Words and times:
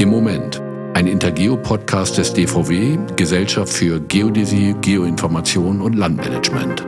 Im 0.00 0.08
Moment. 0.08 0.62
Ein 0.94 1.06
Intergeo-Podcast 1.06 2.16
des 2.16 2.32
DVW, 2.32 2.96
Gesellschaft 3.16 3.70
für 3.70 4.00
Geodäsie, 4.00 4.74
Geoinformation 4.80 5.82
und 5.82 5.92
Landmanagement. 5.92 6.86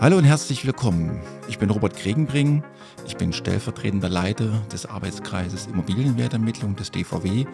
Hallo 0.00 0.18
und 0.18 0.24
herzlich 0.24 0.64
willkommen. 0.64 1.20
Ich 1.48 1.58
bin 1.58 1.70
Robert 1.70 1.96
Kregenbring. 1.96 2.62
Ich 3.08 3.16
bin 3.16 3.32
stellvertretender 3.32 4.08
Leiter 4.08 4.62
des 4.72 4.86
Arbeitskreises 4.86 5.66
Immobilienwertermittlung 5.66 6.76
des 6.76 6.92
DVW, 6.92 7.44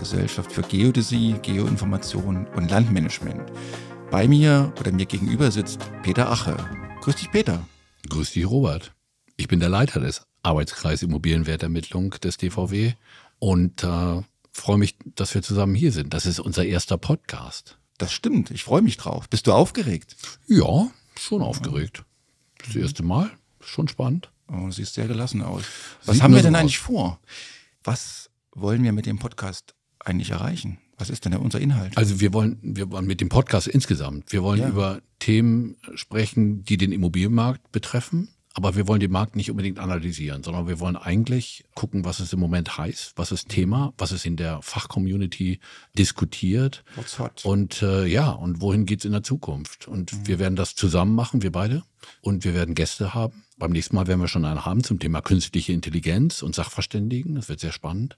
Gesellschaft 0.00 0.50
für 0.50 0.62
Geodäsie, 0.62 1.36
Geoinformation 1.42 2.48
und 2.56 2.72
Landmanagement. 2.72 3.52
Bei 4.14 4.28
mir 4.28 4.72
oder 4.78 4.92
mir 4.92 5.06
gegenüber 5.06 5.50
sitzt 5.50 5.90
Peter 6.04 6.30
Ache. 6.30 6.56
Grüß 7.00 7.16
dich, 7.16 7.32
Peter. 7.32 7.66
Grüß 8.08 8.30
dich, 8.30 8.48
Robert. 8.48 8.94
Ich 9.36 9.48
bin 9.48 9.58
der 9.58 9.68
Leiter 9.68 9.98
des 9.98 10.24
Arbeitskreises 10.44 11.02
Immobilienwertermittlung 11.02 12.10
des 12.22 12.36
DVW 12.36 12.92
und 13.40 13.82
äh, 13.82 14.22
freue 14.52 14.78
mich, 14.78 14.94
dass 15.16 15.34
wir 15.34 15.42
zusammen 15.42 15.74
hier 15.74 15.90
sind. 15.90 16.14
Das 16.14 16.26
ist 16.26 16.38
unser 16.38 16.64
erster 16.64 16.96
Podcast. 16.96 17.76
Das 17.98 18.12
stimmt. 18.12 18.52
Ich 18.52 18.62
freue 18.62 18.82
mich 18.82 18.98
drauf. 18.98 19.28
Bist 19.28 19.48
du 19.48 19.52
aufgeregt? 19.52 20.14
Ja, 20.46 20.92
schon 21.18 21.42
aufgeregt. 21.42 22.04
Das 22.64 22.76
erste 22.76 23.02
Mal. 23.02 23.32
Schon 23.58 23.88
spannend. 23.88 24.30
Oh, 24.46 24.70
siehst 24.70 24.94
sehr 24.94 25.08
gelassen 25.08 25.42
aus. 25.42 25.64
Was 26.04 26.14
Sieht 26.14 26.22
haben 26.22 26.36
wir 26.36 26.42
denn 26.42 26.54
so 26.54 26.60
eigentlich 26.60 26.78
vor? 26.78 27.18
Was 27.82 28.30
wollen 28.52 28.84
wir 28.84 28.92
mit 28.92 29.06
dem 29.06 29.18
Podcast 29.18 29.74
eigentlich 29.98 30.30
erreichen? 30.30 30.78
Was 30.98 31.10
ist 31.10 31.24
denn 31.24 31.34
unser 31.34 31.60
Inhalt? 31.60 31.96
Also 31.96 32.20
wir 32.20 32.32
wollen, 32.32 32.58
wir 32.62 32.90
wollen 32.90 33.06
mit 33.06 33.20
dem 33.20 33.28
Podcast 33.28 33.66
insgesamt, 33.66 34.32
wir 34.32 34.42
wollen 34.42 34.60
ja. 34.60 34.68
über 34.68 35.00
Themen 35.18 35.76
sprechen, 35.94 36.64
die 36.64 36.76
den 36.76 36.92
Immobilienmarkt 36.92 37.72
betreffen. 37.72 38.28
Aber 38.56 38.76
wir 38.76 38.86
wollen 38.86 39.00
den 39.00 39.10
Markt 39.10 39.34
nicht 39.34 39.50
unbedingt 39.50 39.80
analysieren, 39.80 40.44
sondern 40.44 40.68
wir 40.68 40.78
wollen 40.78 40.94
eigentlich 40.94 41.64
gucken, 41.74 42.04
was 42.04 42.20
es 42.20 42.32
im 42.32 42.38
Moment 42.38 42.78
heißt, 42.78 43.14
was 43.16 43.32
ist 43.32 43.48
Thema, 43.48 43.92
was 43.98 44.12
ist 44.12 44.24
in 44.24 44.36
der 44.36 44.62
Fachcommunity 44.62 45.58
diskutiert. 45.98 46.84
What's 46.94 47.18
hot? 47.18 47.44
Und 47.44 47.82
äh, 47.82 48.06
ja, 48.06 48.30
und 48.30 48.60
wohin 48.60 48.86
geht's 48.86 49.04
in 49.04 49.10
der 49.10 49.24
Zukunft? 49.24 49.88
Und 49.88 50.12
mhm. 50.12 50.28
wir 50.28 50.38
werden 50.38 50.54
das 50.54 50.76
zusammen 50.76 51.16
machen, 51.16 51.42
wir 51.42 51.50
beide. 51.50 51.82
Und 52.20 52.44
wir 52.44 52.54
werden 52.54 52.76
Gäste 52.76 53.12
haben. 53.12 53.42
Beim 53.58 53.72
nächsten 53.72 53.96
Mal 53.96 54.06
werden 54.06 54.20
wir 54.20 54.28
schon 54.28 54.44
einen 54.44 54.64
haben 54.64 54.84
zum 54.84 55.00
Thema 55.00 55.20
künstliche 55.20 55.72
Intelligenz 55.72 56.42
und 56.42 56.54
Sachverständigen. 56.54 57.34
Das 57.34 57.48
wird 57.48 57.58
sehr 57.58 57.72
spannend. 57.72 58.16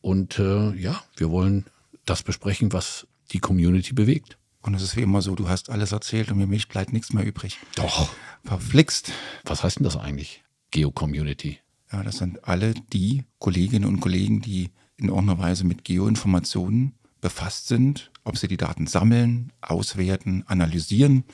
Und 0.00 0.40
äh, 0.40 0.72
ja, 0.74 1.00
wir 1.16 1.30
wollen 1.30 1.66
das 2.08 2.22
besprechen, 2.22 2.72
was 2.72 3.06
die 3.32 3.38
Community 3.38 3.92
bewegt. 3.92 4.38
Und 4.62 4.74
es 4.74 4.82
ist 4.82 4.96
wie 4.96 5.02
immer 5.02 5.22
so, 5.22 5.34
du 5.34 5.48
hast 5.48 5.70
alles 5.70 5.92
erzählt 5.92 6.30
und 6.30 6.38
mir 6.38 6.58
bleibt 6.68 6.92
nichts 6.92 7.12
mehr 7.12 7.24
übrig. 7.24 7.58
Doch. 7.76 8.10
Verflixt. 8.44 9.12
Was 9.44 9.62
heißt 9.62 9.78
denn 9.78 9.84
das 9.84 9.96
eigentlich? 9.96 10.42
Geo-Community. 10.70 11.58
Ja, 11.92 12.02
das 12.02 12.18
sind 12.18 12.44
alle 12.46 12.74
die 12.92 13.24
Kolleginnen 13.38 13.86
und 13.86 14.00
Kollegen, 14.00 14.40
die 14.40 14.70
in 14.96 15.08
irgendeiner 15.08 15.38
Weise 15.38 15.64
mit 15.64 15.84
Geoinformationen 15.84 16.94
befasst 17.20 17.68
sind, 17.68 18.10
ob 18.24 18.36
sie 18.36 18.48
die 18.48 18.56
Daten 18.56 18.86
sammeln, 18.86 19.52
auswerten, 19.60 20.44
analysieren, 20.46 21.24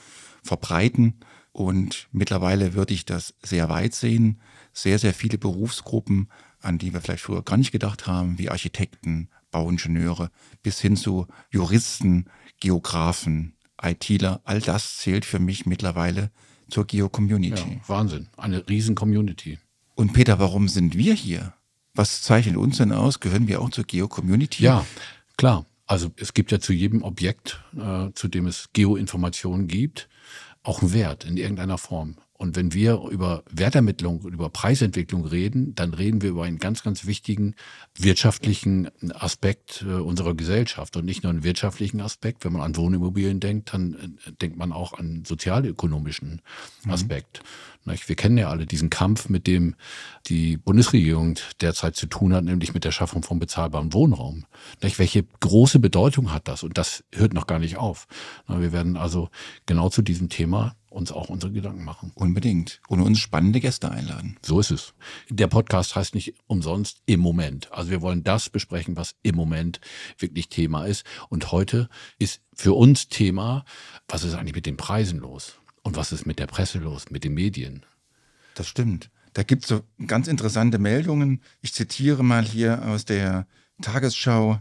verbreiten. 0.42 1.14
Und 1.52 2.08
mittlerweile 2.12 2.74
würde 2.74 2.94
ich 2.94 3.04
das 3.04 3.34
sehr 3.42 3.68
weit 3.68 3.94
sehen. 3.94 4.40
Sehr, 4.72 4.98
sehr 4.98 5.14
viele 5.14 5.38
Berufsgruppen, 5.38 6.28
an 6.64 6.78
die 6.78 6.92
wir 6.92 7.00
vielleicht 7.00 7.22
früher 7.22 7.42
gar 7.42 7.56
nicht 7.56 7.72
gedacht 7.72 8.06
haben, 8.06 8.38
wie 8.38 8.50
Architekten, 8.50 9.28
Bauingenieure 9.50 10.30
bis 10.62 10.80
hin 10.80 10.96
zu 10.96 11.26
Juristen, 11.50 12.26
Geografen, 12.60 13.54
ITler, 13.80 14.40
all 14.44 14.60
das 14.60 14.96
zählt 14.98 15.24
für 15.24 15.38
mich 15.38 15.66
mittlerweile 15.66 16.30
zur 16.68 16.86
Geo-Community. 16.86 17.80
Ja, 17.82 17.88
Wahnsinn, 17.88 18.28
eine 18.36 18.66
riesen 18.68 18.94
Community. 18.94 19.58
Und 19.94 20.12
Peter, 20.12 20.38
warum 20.38 20.68
sind 20.68 20.96
wir 20.96 21.14
hier? 21.14 21.54
Was 21.94 22.22
zeichnet 22.22 22.56
uns 22.56 22.78
denn 22.78 22.92
aus? 22.92 23.20
Gehören 23.20 23.46
wir 23.46 23.60
auch 23.60 23.70
zur 23.70 23.84
Geo-Community? 23.84 24.64
Ja, 24.64 24.84
klar. 25.36 25.66
Also 25.86 26.10
es 26.16 26.32
gibt 26.32 26.50
ja 26.50 26.60
zu 26.60 26.72
jedem 26.72 27.02
Objekt, 27.02 27.62
äh, 27.76 28.10
zu 28.14 28.28
dem 28.28 28.46
es 28.46 28.70
Geoinformationen 28.72 29.68
gibt, 29.68 30.08
auch 30.62 30.80
einen 30.80 30.94
Wert 30.94 31.24
in 31.24 31.36
irgendeiner 31.36 31.78
Form. 31.78 32.16
Und 32.36 32.56
wenn 32.56 32.74
wir 32.74 33.00
über 33.10 33.44
Wertermittlung 33.48 34.20
und 34.20 34.32
über 34.32 34.50
Preisentwicklung 34.50 35.24
reden, 35.24 35.74
dann 35.76 35.94
reden 35.94 36.20
wir 36.20 36.30
über 36.30 36.42
einen 36.44 36.58
ganz, 36.58 36.82
ganz 36.82 37.06
wichtigen 37.06 37.54
wirtschaftlichen 37.96 38.90
Aspekt 39.12 39.84
äh, 39.86 39.92
unserer 39.92 40.34
Gesellschaft 40.34 40.96
und 40.96 41.04
nicht 41.04 41.22
nur 41.22 41.30
einen 41.30 41.44
wirtschaftlichen 41.44 42.00
Aspekt. 42.00 42.44
Wenn 42.44 42.52
man 42.52 42.62
an 42.62 42.76
Wohnimmobilien 42.76 43.38
denkt, 43.38 43.72
dann 43.72 44.16
äh, 44.26 44.32
denkt 44.32 44.56
man 44.56 44.72
auch 44.72 44.94
an 44.94 45.22
sozialökonomischen 45.24 46.42
mhm. 46.84 46.90
Aspekt. 46.90 47.40
Mhm. 47.42 47.94
Wir 48.06 48.16
kennen 48.16 48.38
ja 48.38 48.48
alle 48.48 48.66
diesen 48.66 48.88
Kampf, 48.88 49.28
mit 49.28 49.46
dem 49.46 49.74
die 50.26 50.56
Bundesregierung 50.56 51.34
derzeit 51.60 51.96
zu 51.96 52.06
tun 52.06 52.32
hat, 52.32 52.42
nämlich 52.42 52.72
mit 52.72 52.84
der 52.84 52.92
Schaffung 52.92 53.22
von 53.22 53.38
bezahlbarem 53.38 53.92
Wohnraum. 53.92 54.46
Welche 54.80 55.22
große 55.40 55.78
Bedeutung 55.78 56.32
hat 56.32 56.48
das? 56.48 56.62
Und 56.62 56.78
das 56.78 57.04
hört 57.12 57.34
noch 57.34 57.46
gar 57.46 57.58
nicht 57.58 57.76
auf. 57.76 58.06
Wir 58.48 58.72
werden 58.72 58.96
also 58.96 59.28
genau 59.66 59.90
zu 59.90 60.00
diesem 60.00 60.30
Thema 60.30 60.76
uns 60.94 61.12
auch 61.12 61.28
unsere 61.28 61.52
Gedanken 61.52 61.84
machen. 61.84 62.12
Unbedingt. 62.14 62.80
Und 62.88 63.00
uns 63.00 63.18
spannende 63.18 63.60
Gäste 63.60 63.90
einladen. 63.90 64.36
So 64.42 64.60
ist 64.60 64.70
es. 64.70 64.94
Der 65.28 65.48
Podcast 65.48 65.96
heißt 65.96 66.14
nicht 66.14 66.34
umsonst 66.46 67.02
im 67.06 67.20
Moment. 67.20 67.70
Also 67.72 67.90
wir 67.90 68.00
wollen 68.00 68.22
das 68.22 68.48
besprechen, 68.48 68.96
was 68.96 69.16
im 69.22 69.34
Moment 69.34 69.80
wirklich 70.18 70.48
Thema 70.48 70.86
ist. 70.86 71.04
Und 71.28 71.52
heute 71.52 71.88
ist 72.18 72.40
für 72.54 72.74
uns 72.74 73.08
Thema, 73.08 73.64
was 74.08 74.24
ist 74.24 74.34
eigentlich 74.34 74.54
mit 74.54 74.66
den 74.66 74.76
Preisen 74.76 75.18
los? 75.18 75.58
Und 75.82 75.96
was 75.96 76.12
ist 76.12 76.26
mit 76.26 76.38
der 76.38 76.46
Presse 76.46 76.78
los, 76.78 77.10
mit 77.10 77.24
den 77.24 77.34
Medien? 77.34 77.84
Das 78.54 78.68
stimmt. 78.68 79.10
Da 79.32 79.42
gibt 79.42 79.64
es 79.64 79.68
so 79.68 79.82
ganz 80.06 80.28
interessante 80.28 80.78
Meldungen. 80.78 81.42
Ich 81.60 81.74
zitiere 81.74 82.22
mal 82.22 82.44
hier 82.44 82.86
aus 82.86 83.04
der 83.04 83.46
Tagesschau. 83.82 84.60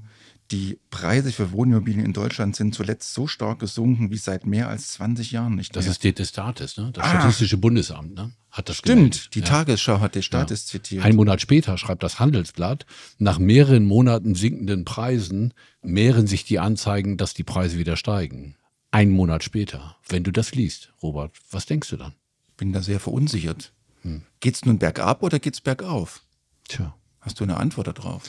Die 0.51 0.79
Preise 0.89 1.31
für 1.31 1.51
Wohnimmobilien 1.51 2.05
in 2.05 2.13
Deutschland 2.13 2.55
sind 2.55 2.75
zuletzt 2.75 3.13
so 3.13 3.27
stark 3.27 3.59
gesunken 3.59 4.11
wie 4.11 4.17
seit 4.17 4.45
mehr 4.45 4.67
als 4.67 4.91
20 4.91 5.31
Jahren 5.31 5.55
nicht 5.55 5.73
mehr. 5.73 5.83
Das 5.83 5.89
ist 5.89 6.03
Destatis, 6.03 6.77
ne? 6.77 6.91
das 6.93 7.05
ah. 7.05 7.09
Statistische 7.09 7.57
Bundesamt, 7.57 8.13
ne? 8.13 8.31
hat 8.51 8.69
das 8.69 8.77
Stimmt, 8.77 8.97
gemeldet. 8.97 9.29
die 9.35 9.39
ja. 9.39 9.45
Tagesschau 9.45 9.99
hat 9.99 10.15
Destatis 10.15 10.65
ja. 10.65 10.71
zitiert. 10.71 11.05
Ein 11.05 11.15
Monat 11.15 11.41
später 11.41 11.77
schreibt 11.77 12.03
das 12.03 12.19
Handelsblatt, 12.19 12.85
nach 13.17 13.39
mehreren 13.39 13.85
Monaten 13.85 14.35
sinkenden 14.35 14.85
Preisen 14.85 15.53
mehren 15.81 16.27
sich 16.27 16.43
die 16.43 16.59
Anzeigen, 16.59 17.17
dass 17.17 17.33
die 17.33 17.43
Preise 17.43 17.79
wieder 17.79 17.97
steigen. 17.97 18.55
Ein 18.91 19.09
Monat 19.09 19.43
später, 19.43 19.97
wenn 20.07 20.23
du 20.23 20.31
das 20.31 20.53
liest, 20.53 20.93
Robert, 21.01 21.31
was 21.49 21.65
denkst 21.65 21.89
du 21.89 21.97
dann? 21.97 22.13
Bin 22.57 22.73
da 22.73 22.83
sehr 22.83 22.99
verunsichert. 22.99 23.73
Hm. 24.03 24.21
Geht's 24.39 24.65
nun 24.65 24.77
bergab 24.77 25.23
oder 25.23 25.39
geht's 25.39 25.61
bergauf? 25.61 26.21
Tja. 26.67 26.95
Hast 27.21 27.39
du 27.39 27.45
eine 27.45 27.57
Antwort 27.57 27.87
darauf? 27.87 28.23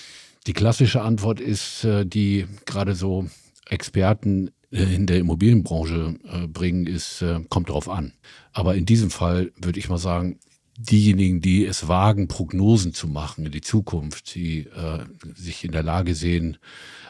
Die 0.47 0.53
klassische 0.53 1.03
Antwort 1.03 1.41
ist, 1.41 1.84
äh, 1.84 2.05
die 2.05 2.47
gerade 2.66 2.94
so 2.94 3.27
Experten 3.66 4.50
äh, 4.71 4.82
in 4.82 5.06
der 5.06 5.19
Immobilienbranche 5.19 6.16
äh, 6.25 6.47
bringen, 6.47 6.87
ist, 6.87 7.25
kommt 7.49 7.69
darauf 7.69 7.88
an. 7.88 8.12
Aber 8.53 8.75
in 8.75 8.87
diesem 8.87 9.10
Fall 9.10 9.53
würde 9.56 9.78
ich 9.78 9.88
mal 9.88 9.99
sagen, 9.99 10.38
diejenigen, 10.77 11.41
die 11.41 11.65
es 11.65 11.88
wagen, 11.88 12.28
Prognosen 12.28 12.93
zu 12.93 13.06
machen 13.06 13.47
in 13.47 13.53
die 13.53 13.60
Zukunft, 13.60 14.34
die 14.34 14.66
äh, 14.66 15.05
sich 15.34 15.65
in 15.65 15.72
der 15.72 15.82
Lage 15.82 16.15
sehen, 16.15 16.59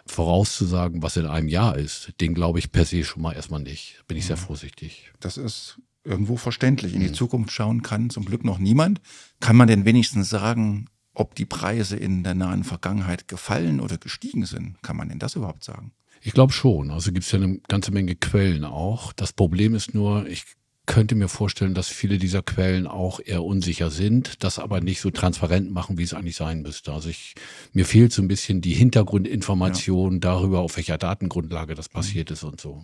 vorauszusagen, 0.07 1.03
was 1.03 1.17
in 1.17 1.27
einem 1.27 1.49
Jahr 1.49 1.79
ist, 1.79 2.13
den 2.21 2.35
glaube 2.35 2.59
ich 2.59 2.73
per 2.73 2.85
se 2.85 3.05
schon 3.05 3.23
mal 3.23 3.33
erstmal 3.33 3.63
nicht. 3.63 4.03
Bin 4.07 4.19
ich 4.19 4.27
sehr 4.27 4.37
mhm. 4.37 4.43
vorsichtig. 4.43 5.13
Das 5.19 5.39
ist 5.39 5.81
irgendwo 6.05 6.37
verständlich. 6.37 6.95
In 6.95 7.01
die 7.01 7.09
mhm. 7.09 7.15
Zukunft 7.15 7.53
schauen 7.53 7.83
kann 7.83 8.11
zum 8.11 8.27
Glück 8.27 8.45
noch 8.45 8.59
niemand. 8.59 9.01
Kann 9.41 9.57
man 9.57 9.69
denn 9.69 9.87
wenigstens 9.87 10.29
sagen, 10.29 10.89
ob 11.15 11.35
die 11.35 11.47
Preise 11.47 11.97
in 11.97 12.23
der 12.23 12.35
nahen 12.35 12.65
Vergangenheit 12.65 13.29
gefallen 13.29 13.81
oder 13.81 13.99
gestiegen 13.99 14.45
sind. 14.45 14.83
Kann 14.83 14.97
man 14.97 15.09
denn 15.09 15.19
das 15.19 15.37
überhaupt 15.37 15.65
sagen? 15.65 15.93
Ich 16.21 16.33
glaube 16.33 16.53
schon. 16.53 16.91
Also 16.91 17.13
gibt 17.13 17.25
es 17.25 17.33
ja 17.33 17.39
eine 17.41 17.59
ganze 17.69 17.93
Menge 17.93 18.17
Quellen 18.17 18.65
auch. 18.65 19.13
Das 19.13 19.33
Problem 19.33 19.75
ist 19.75 19.95
nur, 19.95 20.27
ich 20.27 20.45
könnte 20.87 21.15
mir 21.15 21.29
vorstellen, 21.29 21.75
dass 21.75 21.89
viele 21.89 22.19
dieser 22.19 22.43
Quellen 22.43 22.87
auch 22.87 23.21
eher 23.25 23.43
unsicher 23.43 23.91
sind, 23.91 24.43
das 24.45 24.59
aber 24.59 24.81
nicht 24.81 25.01
so 25.01 25.11
transparent 25.11 25.71
machen, 25.71 25.97
wie 25.97 26.03
es 26.03 26.13
eigentlich 26.13 26.37
sein 26.37 26.63
müsste. 26.63 26.93
Also 26.93 27.09
ich, 27.09 27.35
mir 27.73 27.87
fehlt 27.87 28.13
so 28.13 28.21
ein 28.21 28.29
bisschen 28.29 28.61
die 28.61 28.75
Hintergrundinformation 28.75 30.15
ja. 30.15 30.19
darüber, 30.21 30.61
auf 30.61 30.77
welcher 30.77 30.99
Datengrundlage 30.99 31.75
das 31.75 31.89
passiert 31.89 32.31
mhm. 32.31 32.35
ist 32.35 32.45
und 32.45 32.61
so. 32.61 32.83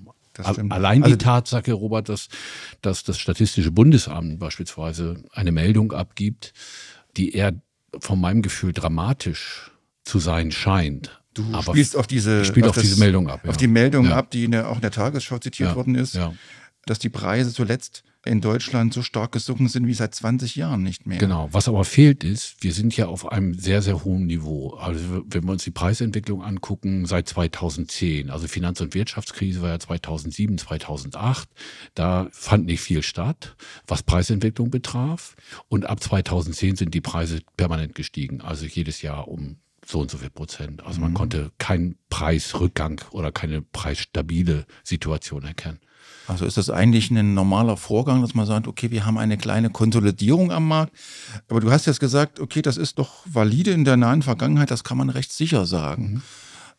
Allein 0.71 1.03
also, 1.03 1.15
die 1.15 1.23
Tatsache, 1.23 1.73
Robert, 1.73 2.09
dass, 2.09 2.29
dass 2.81 3.05
das 3.05 3.19
Statistische 3.19 3.71
Bundesamt 3.71 4.39
beispielsweise 4.39 5.23
eine 5.33 5.53
Meldung 5.53 5.93
abgibt, 5.93 6.55
die 7.17 7.35
eher 7.35 7.61
von 7.99 8.21
meinem 8.21 8.43
Gefühl 8.43 8.73
dramatisch 8.73 9.71
zu 10.05 10.19
sein 10.19 10.51
scheint. 10.51 11.21
Du 11.35 11.45
Aber 11.53 11.73
spielst 11.73 11.97
auf 11.97 12.07
diese, 12.07 12.45
spiel 12.45 12.65
auf, 12.65 12.71
auf 12.71 12.75
das, 12.77 12.85
diese 12.85 12.99
Meldung 12.99 13.29
ab. 13.29 13.41
Ja. 13.45 13.51
Auf 13.51 13.57
die 13.57 13.69
Meldung 13.69 14.07
ja. 14.07 14.17
ab, 14.17 14.31
die 14.31 14.45
in 14.45 14.53
der, 14.53 14.69
auch 14.69 14.77
in 14.77 14.81
der 14.81 14.91
Tagesschau 14.91 15.39
zitiert 15.39 15.71
ja. 15.71 15.77
worden 15.77 15.95
ist. 15.95 16.15
dass 16.87 16.99
die 16.99 17.09
Preise 17.09 17.53
zuletzt 17.53 18.03
in 18.25 18.43
Deutschland 18.43 18.93
so 18.93 19.03
stark 19.03 19.33
gesunken 19.33 19.69
sind 19.69 19.87
wie 19.87 19.95
seit 19.95 20.15
20 20.15 20.57
Jahren 20.57 20.83
nicht 20.83 21.07
mehr. 21.07 21.19
Genau. 21.19 21.49
Was 21.53 21.69
aber 21.69 21.85
fehlt 21.85 22.23
ist, 22.23 22.63
wir 22.63 22.73
sind 22.75 22.95
ja 22.97 23.07
auf 23.07 23.31
einem 23.31 23.55
sehr, 23.55 23.81
sehr 23.81 24.05
hohen 24.05 24.27
Niveau. 24.27 24.75
Also 24.75 25.25
wenn 25.27 25.45
wir 25.45 25.53
uns 25.53 25.65
die 25.65 25.71
Preisentwicklung 25.71 26.43
angucken, 26.43 27.07
seit 27.07 27.29
2010, 27.29 28.29
also 28.31 28.47
Finanz- 28.47 28.81
und 28.83 28.95
Wirtschaftskrise 28.95 29.63
war 29.63 29.71
ja 29.71 29.79
2007, 29.79 30.59
2008, 30.59 31.49
da 31.95 32.29
fand 32.33 32.67
nicht 32.67 32.83
viel 32.83 33.03
statt, 33.03 33.57
was 33.87 34.03
Preisentwicklung 34.03 34.71
betraf. 34.71 35.35
Und 35.69 35.87
ab 35.87 36.03
2010 36.03 36.77
sind 36.77 36.93
die 36.93 37.01
Preise 37.01 37.41
permanent 37.57 37.95
gestiegen, 37.95 38.43
also 38.43 38.67
jedes 38.67 39.01
Jahr 39.01 39.29
um 39.29 39.57
so 39.87 40.01
und 40.01 40.11
so 40.11 40.19
viel 40.19 40.31
Prozent. 40.31 40.85
Also 40.85 41.01
man 41.01 41.13
mhm. 41.13 41.17
konnte 41.17 41.53
keinen 41.59 41.97
Preisrückgang 42.11 43.01
oder 43.13 43.33
keine 43.33 43.63
preisstabile 43.63 44.67
Situation 44.85 45.45
erkennen. 45.45 45.81
Also 46.31 46.47
ist 46.47 46.57
das 46.57 46.71
eigentlich 46.71 47.11
ein 47.11 47.35
normaler 47.35 47.77
Vorgang, 47.77 48.23
dass 48.23 48.35
man 48.35 48.47
sagt, 48.47 48.69
okay, 48.69 48.93
wir 48.93 49.05
haben 49.05 49.19
eine 49.19 49.37
kleine 49.37 49.69
Konsolidierung 49.69 50.53
am 50.53 50.69
Markt. 50.69 50.93
Aber 51.49 51.59
du 51.59 51.73
hast 51.73 51.87
jetzt 51.87 51.99
gesagt, 51.99 52.39
okay, 52.39 52.63
das 52.63 52.77
ist 52.77 53.01
doch 53.01 53.25
valide 53.27 53.73
in 53.73 53.85
der 53.85 53.97
nahen 53.97 54.23
Vergangenheit, 54.23 54.71
das 54.71 54.85
kann 54.85 54.97
man 54.97 55.11
recht 55.11 55.33
sicher 55.33 55.67
sagen. 55.67 56.13
Mhm. 56.13 56.23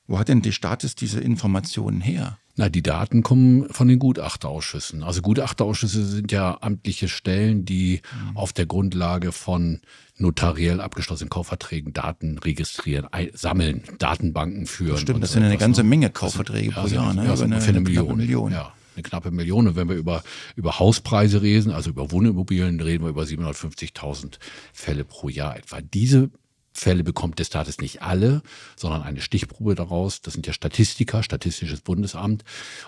Wo 0.07 0.19
hat 0.19 0.29
denn 0.29 0.41
die 0.41 0.53
Status 0.53 0.95
diese 0.95 1.19
Informationen 1.19 1.99
her? 1.99 2.37
Na, 2.55 2.69
die 2.69 2.81
Daten 2.81 3.23
kommen 3.23 3.67
von 3.71 3.89
den 3.89 3.99
Gutachterausschüssen. 3.99 5.03
Also 5.03 5.21
Gutachterausschüsse 5.21 6.05
sind 6.05 6.31
ja 6.31 6.57
amtliche 6.61 7.09
Stellen, 7.09 7.65
die 7.65 8.01
mhm. 8.29 8.37
auf 8.37 8.53
der 8.53 8.65
Grundlage 8.65 9.33
von 9.33 9.81
notariell 10.17 10.79
abgeschlossenen 10.79 11.29
Kaufverträgen 11.29 11.91
Daten 11.91 12.37
registrieren, 12.37 13.07
sammeln, 13.33 13.83
Datenbanken 13.99 14.65
führen. 14.65 14.91
Das 14.91 15.01
stimmt, 15.01 15.23
das 15.23 15.33
sind 15.33 15.43
eine 15.43 15.57
ganze 15.57 15.83
Menge 15.83 16.09
Kaufverträge 16.09 16.71
pro 16.71 16.87
Jahr, 16.87 17.13
ne? 17.13 17.25
Ja, 17.25 17.31
also 17.31 17.43
eine, 17.43 17.57
eine, 17.57 17.65
eine 17.65 17.81
Million. 17.81 18.15
Million. 18.15 18.51
Ja 18.53 18.71
eine 18.95 19.03
knappe 19.03 19.31
Million. 19.31 19.67
Und 19.67 19.75
wenn 19.75 19.89
wir 19.89 19.95
über, 19.95 20.23
über 20.55 20.79
Hauspreise 20.79 21.41
reden, 21.41 21.71
also 21.71 21.89
über 21.89 22.11
Wohnimmobilien, 22.11 22.79
reden 22.79 23.03
wir 23.03 23.09
über 23.09 23.23
750.000 23.23 24.37
Fälle 24.73 25.03
pro 25.03 25.29
Jahr 25.29 25.57
etwa. 25.57 25.81
Diese 25.81 26.29
Fälle 26.73 27.03
bekommt 27.03 27.39
der 27.39 27.43
Status 27.43 27.79
nicht 27.79 28.01
alle, 28.01 28.41
sondern 28.75 29.01
eine 29.03 29.21
Stichprobe 29.21 29.75
daraus. 29.75 30.21
Das 30.21 30.33
sind 30.33 30.47
ja 30.47 30.53
Statistiker, 30.53 31.23
Statistisches 31.23 31.81
Bundesamt 31.81 32.43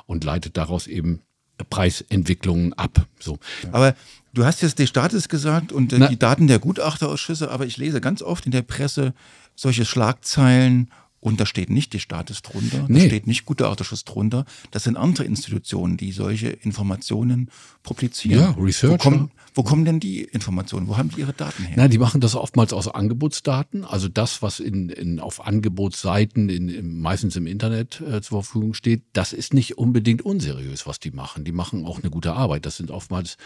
und 0.06 0.24
leitet 0.24 0.58
daraus 0.58 0.88
eben 0.88 1.22
Preisentwicklungen 1.70 2.74
ab. 2.74 3.06
So. 3.20 3.38
Aber 3.72 3.96
du 4.34 4.46
hast 4.46 4.62
jetzt 4.62 4.80
den 4.80 4.88
Status 4.88 5.30
gesagt 5.30 5.72
und 5.72 5.94
äh, 5.94 6.10
die 6.10 6.20
Daten 6.20 6.48
der 6.48 6.60
Gutachterausschüsse, 6.60 7.52
aber 7.52 7.66
ich 7.66 7.78
lese 7.78 8.02
ganz 8.02 8.22
oft 8.22 8.46
in 8.46 8.52
der 8.52 8.64
Presse 8.64 9.14
solche 9.56 9.86
Schlagzeilen 9.86 10.90
und 11.24 11.40
da 11.40 11.46
steht 11.46 11.70
nicht 11.70 11.94
die 11.94 12.02
Status 12.02 12.42
drunter, 12.42 12.86
nee. 12.90 13.00
da 13.00 13.06
steht 13.06 13.28
nicht 13.28 13.46
Gutachterschutz 13.46 14.04
drunter. 14.04 14.46
Das 14.72 14.84
sind 14.84 14.98
andere 14.98 15.24
Institutionen, 15.24 15.96
die 15.96 16.12
solche 16.12 16.50
Informationen 16.50 17.50
publizieren. 17.82 18.42
Ja, 18.42 18.52
Research. 18.60 18.94
Wo 18.94 18.98
kommen, 18.98 19.32
wo 19.54 19.64
kommen 19.64 19.86
denn 19.86 20.00
die 20.00 20.22
Informationen? 20.22 20.88
Wo 20.88 20.98
haben 20.98 21.10
die 21.10 21.22
ihre 21.22 21.34
Daten 21.34 21.64
her? 21.64 21.76
Na, 21.78 21.88
die 21.88 21.98
machen 21.98 22.22
das 22.22 22.36
oftmals 22.36 22.74
aus 22.74 22.88
Angebotsdaten. 22.88 23.84
Also 23.84 24.08
das, 24.08 24.42
was 24.42 24.60
in, 24.60 24.90
in, 24.90 25.20
auf 25.20 25.46
Angebotsseiten, 25.46 26.50
in, 26.50 26.70
in, 26.70 27.00
meistens 27.00 27.36
im 27.36 27.48
Internet 27.48 28.02
äh, 28.02 28.22
zur 28.22 28.44
Verfügung 28.44 28.74
steht, 28.74 29.04
das 29.14 29.34
ist 29.34 29.54
nicht 29.54 29.78
unbedingt 29.78 30.24
unseriös, 30.24 30.88
was 30.88 31.00
die 31.00 31.12
machen. 31.12 31.44
Die 31.44 31.52
machen 31.52 31.86
auch 31.86 32.00
eine 32.00 32.10
gute 32.10 32.34
Arbeit. 32.34 32.66
Das 32.66 32.78
sind 32.78 32.92
oftmals 32.92 33.38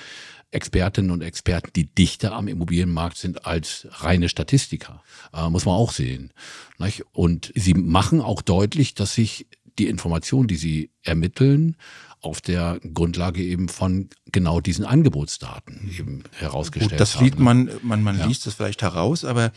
Expertinnen 0.51 1.12
und 1.12 1.21
Experten, 1.21 1.71
die 1.75 1.94
dichter 1.94 2.33
am 2.33 2.48
Immobilienmarkt 2.48 3.18
sind 3.18 3.45
als 3.45 3.88
reine 3.92 4.30
Statistiker. 4.30 5.04
Äh, 5.33 5.50
muss 5.50 5.65
man 5.65 5.75
auch 5.75 5.92
sehen. 5.92 6.31
Nicht? 6.77 7.04
Und 7.12 7.51
sie 7.56 7.74
machen 7.74 8.21
auch 8.21 8.42
deutlich, 8.42 8.94
dass 8.94 9.13
sich 9.13 9.48
die 9.77 9.88
Informationen, 9.88 10.48
die 10.48 10.56
sie 10.56 10.92
ermitteln, 11.04 11.75
auf 12.22 12.42
der 12.42 12.80
Grundlage 12.94 13.44
eben 13.44 13.69
von 13.69 14.10
genau 14.31 14.60
diesen 14.60 14.86
Angebotsdaten 14.86 15.90
eben 15.98 16.24
herausgestellt 16.38 16.92
Gut, 16.92 17.00
das 17.00 17.16
haben. 17.16 17.30
Das 17.30 17.40
man, 17.40 17.69
man, 17.84 18.04
man 18.04 18.19
ja. 18.19 18.25
liest 18.25 18.46
das 18.46 18.56
vielleicht 18.56 18.81
heraus, 18.81 19.24
aber 19.24 19.52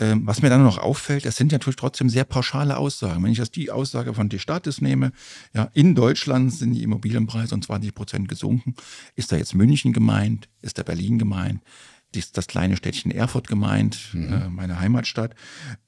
ähm, 0.00 0.26
was 0.26 0.42
mir 0.42 0.48
dann 0.48 0.62
noch 0.62 0.78
auffällt, 0.78 1.24
das 1.24 1.36
sind 1.36 1.50
natürlich 1.50 1.76
trotzdem 1.76 2.08
sehr 2.08 2.24
pauschale 2.24 2.76
Aussagen. 2.76 3.22
Wenn 3.24 3.32
ich 3.32 3.38
das 3.38 3.50
die 3.50 3.70
Aussage 3.70 4.14
von 4.14 4.28
die 4.28 4.38
Status 4.38 4.80
nehme, 4.80 5.12
ja, 5.54 5.70
in 5.74 5.94
Deutschland 5.94 6.52
sind 6.52 6.72
die 6.72 6.84
Immobilienpreise 6.84 7.54
um 7.54 7.62
20 7.62 7.94
Prozent 7.94 8.28
gesunken. 8.28 8.74
Ist 9.16 9.32
da 9.32 9.36
jetzt 9.36 9.54
München 9.54 9.92
gemeint? 9.92 10.48
Ist 10.62 10.78
da 10.78 10.84
Berlin 10.84 11.18
gemeint? 11.18 11.62
Ist 12.14 12.36
das 12.38 12.46
kleine 12.46 12.76
Städtchen 12.76 13.10
Erfurt 13.10 13.48
gemeint, 13.48 14.14
mhm. 14.14 14.32
äh, 14.32 14.48
meine 14.48 14.80
Heimatstadt. 14.80 15.34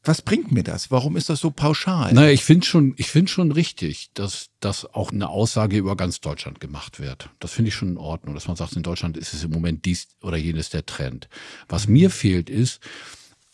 Was 0.05 0.23
bringt 0.23 0.53
mir 0.53 0.63
das? 0.63 0.91
Warum 0.91 1.17
ist 1.17 1.31
das 1.31 1.41
so 1.41 1.51
pauschal? 1.51 2.13
Naja, 2.13 2.31
ich 2.31 2.45
finde 2.45 2.67
schon, 2.67 2.95
ich 2.99 3.09
finde 3.09 3.31
schon 3.31 3.53
richtig, 3.53 4.11
dass 4.15 4.51
dass 4.61 4.85
auch 4.85 5.11
eine 5.11 5.29
Aussage 5.31 5.79
über 5.79 5.97
ganz 5.97 6.21
Deutschland 6.21 6.61
gemacht 6.61 7.01
wird. 7.01 7.31
Das 7.41 7.53
finde 7.53 7.71
ich 7.71 7.75
schon 7.75 7.89
in 7.89 7.97
Ordnung, 7.97 8.35
dass 8.35 8.47
man 8.47 8.57
sagt, 8.57 8.75
in 8.75 8.83
Deutschland 8.83 9.17
ist 9.17 9.33
es 9.33 9.43
im 9.43 9.51
Moment 9.51 9.87
dies 9.87 10.09
oder 10.23 10.37
jenes 10.37 10.69
der 10.69 10.85
Trend. 10.85 11.29
Was 11.69 11.89
mir 11.89 12.11
fehlt 12.11 12.51
ist, 12.51 12.81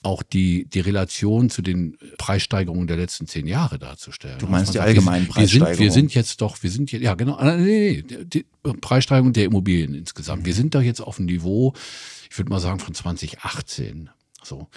auch 0.06 0.22
die, 0.22 0.66
die 0.66 0.80
Relation 0.80 1.50
zu 1.50 1.60
den 1.60 1.98
Preissteigerungen 2.16 2.86
der 2.86 2.96
letzten 2.96 3.26
zehn 3.26 3.46
Jahre 3.46 3.78
darzustellen. 3.78 4.38
Du 4.38 4.46
meinst 4.46 4.72
die 4.72 4.78
allgemeinen 4.78 5.28
Preissteigerungen? 5.28 5.78
Wir 5.78 5.78
sind, 5.78 5.84
wir 5.84 5.92
sind 5.92 6.14
jetzt 6.14 6.40
doch, 6.40 6.62
wir 6.62 6.70
sind 6.70 6.92
jetzt, 6.92 7.02
ja 7.02 7.14
genau, 7.14 7.34
ah, 7.34 7.56
nee, 7.56 8.04
nee, 8.08 8.24
die 8.24 8.46
Preissteigerung 8.80 9.32
der 9.32 9.44
Immobilien 9.44 9.94
insgesamt. 9.94 10.46
Wir 10.46 10.54
sind 10.54 10.74
doch 10.74 10.82
jetzt 10.82 11.00
auf 11.00 11.16
dem 11.16 11.26
Niveau, 11.26 11.74
ich 12.30 12.38
würde 12.38 12.50
mal 12.50 12.60
sagen, 12.60 12.78
von 12.78 12.94
2018. 12.94 14.10
So. 14.46 14.68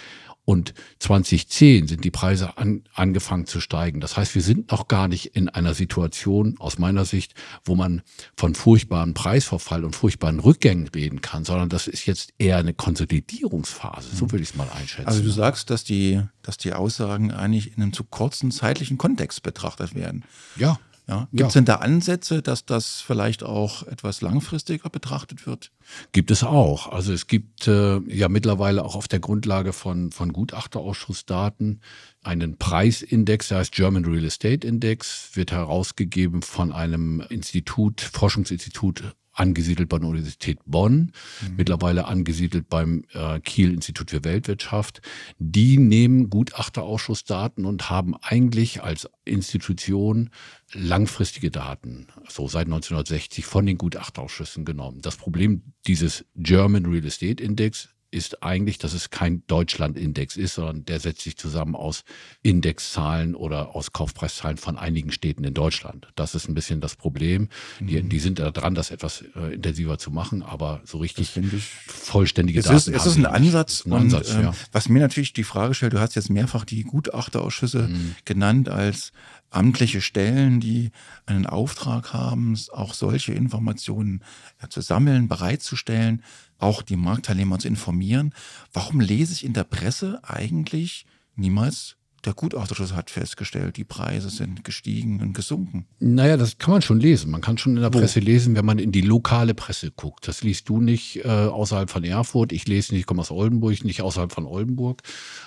Und 0.45 0.73
2010 0.97 1.87
sind 1.87 2.03
die 2.03 2.09
Preise 2.09 2.57
an, 2.57 2.83
angefangen 2.95 3.45
zu 3.45 3.61
steigen. 3.61 3.99
Das 3.99 4.17
heißt, 4.17 4.33
wir 4.33 4.41
sind 4.41 4.71
noch 4.71 4.87
gar 4.87 5.07
nicht 5.07 5.35
in 5.35 5.47
einer 5.47 5.75
Situation, 5.75 6.55
aus 6.57 6.79
meiner 6.79 7.05
Sicht, 7.05 7.35
wo 7.63 7.75
man 7.75 8.01
von 8.35 8.55
furchtbaren 8.55 9.13
Preisverfall 9.13 9.85
und 9.85 9.95
furchtbaren 9.95 10.39
Rückgängen 10.39 10.87
reden 10.87 11.21
kann, 11.21 11.45
sondern 11.45 11.69
das 11.69 11.87
ist 11.87 12.07
jetzt 12.07 12.33
eher 12.39 12.57
eine 12.57 12.73
Konsolidierungsphase. 12.73 14.15
So 14.15 14.31
würde 14.31 14.41
ich 14.41 14.49
es 14.49 14.55
mal 14.55 14.69
einschätzen. 14.69 15.07
Also 15.07 15.21
du 15.21 15.29
sagst, 15.29 15.69
dass 15.69 15.83
die, 15.83 16.21
dass 16.41 16.57
die 16.57 16.73
Aussagen 16.73 17.31
eigentlich 17.31 17.77
in 17.77 17.83
einem 17.83 17.93
zu 17.93 18.03
kurzen 18.03 18.49
zeitlichen 18.49 18.97
Kontext 18.97 19.43
betrachtet 19.43 19.93
werden. 19.93 20.25
Ja. 20.55 20.79
Ja. 21.09 21.27
Gibt 21.31 21.49
es 21.49 21.55
ja. 21.55 21.61
denn 21.61 21.65
da 21.65 21.75
Ansätze, 21.77 22.43
dass 22.43 22.65
das 22.65 23.01
vielleicht 23.01 23.41
auch 23.41 23.81
etwas 23.87 24.21
langfristiger 24.21 24.89
betrachtet 24.91 25.47
wird? 25.47 25.71
Gibt 26.11 26.29
es 26.29 26.43
auch. 26.43 26.91
Also 26.91 27.13
es 27.13 27.25
gibt 27.25 27.67
äh, 27.67 27.97
ja 28.01 28.29
mittlerweile 28.29 28.85
auch 28.85 28.95
auf 28.95 29.07
der 29.07 29.19
Grundlage 29.19 29.73
von, 29.73 30.11
von 30.11 30.31
Gutachterausschussdaten 30.31 31.81
einen 32.21 32.57
Preisindex, 32.57 33.47
der 33.47 33.57
heißt 33.57 33.71
German 33.71 34.05
Real 34.05 34.23
Estate 34.23 34.67
Index, 34.67 35.31
wird 35.33 35.51
herausgegeben 35.51 36.43
von 36.43 36.71
einem 36.71 37.21
Institut, 37.29 38.01
Forschungsinstitut 38.01 39.15
angesiedelt 39.39 39.89
bei 39.89 39.97
der 39.97 40.09
Universität 40.09 40.59
Bonn, 40.65 41.11
mhm. 41.41 41.55
mittlerweile 41.55 42.05
angesiedelt 42.05 42.69
beim 42.69 43.03
äh, 43.13 43.39
Kiel 43.39 43.73
Institut 43.73 44.11
für 44.11 44.23
Weltwirtschaft. 44.23 45.01
Die 45.39 45.77
nehmen 45.77 46.29
Gutachterausschussdaten 46.29 47.65
und 47.65 47.89
haben 47.89 48.15
eigentlich 48.21 48.83
als 48.83 49.09
Institution 49.25 50.29
langfristige 50.73 51.51
Daten, 51.51 52.07
so 52.27 52.47
seit 52.47 52.67
1960 52.67 53.45
von 53.45 53.65
den 53.65 53.77
Gutachterausschüssen 53.77 54.65
genommen. 54.65 55.01
Das 55.01 55.15
Problem 55.15 55.73
dieses 55.87 56.25
German 56.35 56.85
Real 56.85 57.05
Estate 57.05 57.41
Index 57.43 57.89
ist 58.11 58.43
eigentlich, 58.43 58.77
dass 58.77 58.93
es 58.93 59.09
kein 59.09 59.43
Deutschland-Index 59.47 60.37
ist, 60.37 60.55
sondern 60.55 60.85
der 60.85 60.99
setzt 60.99 61.21
sich 61.21 61.37
zusammen 61.37 61.75
aus 61.75 62.03
Indexzahlen 62.41 63.35
oder 63.35 63.75
aus 63.75 63.93
Kaufpreiszahlen 63.93 64.57
von 64.57 64.77
einigen 64.77 65.11
Städten 65.11 65.43
in 65.43 65.53
Deutschland. 65.53 66.07
Das 66.15 66.35
ist 66.35 66.47
ein 66.47 66.53
bisschen 66.53 66.81
das 66.81 66.95
Problem. 66.95 67.49
Die, 67.79 68.01
mhm. 68.01 68.09
die 68.09 68.19
sind 68.19 68.39
da 68.39 68.51
dran, 68.51 68.73
das 68.73 68.91
etwas 68.91 69.23
äh, 69.35 69.53
intensiver 69.53 69.97
zu 69.97 70.11
machen, 70.11 70.41
aber 70.41 70.81
so 70.85 70.97
richtig 70.97 71.31
vollständige 71.87 72.59
es 72.59 72.65
Daten. 72.65 72.77
Ist, 72.77 72.87
es 72.87 73.05
ist 73.05 73.17
ein 73.17 73.25
Ansatz. 73.25 73.85
Ein 73.85 73.93
Ansatz 73.93 74.31
und, 74.31 74.37
ähm, 74.37 74.43
ja. 74.43 74.53
Was 74.71 74.89
mir 74.89 74.99
natürlich 74.99 75.33
die 75.33 75.43
Frage 75.43 75.73
stellt, 75.73 75.93
du 75.93 75.99
hast 75.99 76.15
jetzt 76.15 76.29
mehrfach 76.29 76.65
die 76.65 76.83
Gutachterausschüsse 76.83 77.87
mhm. 77.89 78.15
genannt 78.25 78.69
als 78.69 79.11
amtliche 79.49 80.01
Stellen, 80.01 80.59
die 80.59 80.91
einen 81.25 81.45
Auftrag 81.45 82.13
haben, 82.13 82.57
auch 82.71 82.93
solche 82.93 83.33
Informationen 83.33 84.23
ja, 84.61 84.69
zu 84.69 84.81
sammeln, 84.81 85.27
bereitzustellen 85.27 86.23
auch 86.59 86.81
die 86.81 86.97
Marktteilnehmer 86.97 87.57
zu 87.57 87.67
informieren. 87.67 88.33
Warum 88.73 88.99
lese 88.99 89.33
ich 89.33 89.45
in 89.45 89.53
der 89.53 89.63
Presse 89.63 90.19
eigentlich 90.23 91.05
niemals 91.35 91.95
der 92.25 92.33
Gutachterschluss 92.33 92.93
hat 92.93 93.09
festgestellt, 93.09 93.77
die 93.77 93.83
Preise 93.83 94.29
sind 94.29 94.63
gestiegen 94.63 95.21
und 95.21 95.33
gesunken. 95.33 95.85
Naja, 95.99 96.37
das 96.37 96.57
kann 96.57 96.71
man 96.71 96.81
schon 96.81 96.99
lesen. 96.99 97.31
Man 97.31 97.41
kann 97.41 97.57
schon 97.57 97.75
in 97.75 97.81
der 97.81 97.89
Presse 97.89 98.19
lesen, 98.19 98.55
wenn 98.55 98.65
man 98.65 98.79
in 98.79 98.91
die 98.91 99.01
lokale 99.01 99.53
Presse 99.53 99.91
guckt. 99.91 100.27
Das 100.27 100.43
liest 100.43 100.69
du 100.69 100.81
nicht 100.81 101.23
äh, 101.25 101.27
außerhalb 101.27 101.89
von 101.89 102.03
Erfurt. 102.03 102.51
Ich 102.51 102.67
lese 102.67 102.93
nicht, 102.93 103.01
ich 103.01 103.05
komme 103.05 103.21
aus 103.21 103.31
Oldenburg, 103.31 103.83
nicht 103.83 104.01
außerhalb 104.01 104.31
von 104.31 104.45
Oldenburg. 104.45 105.01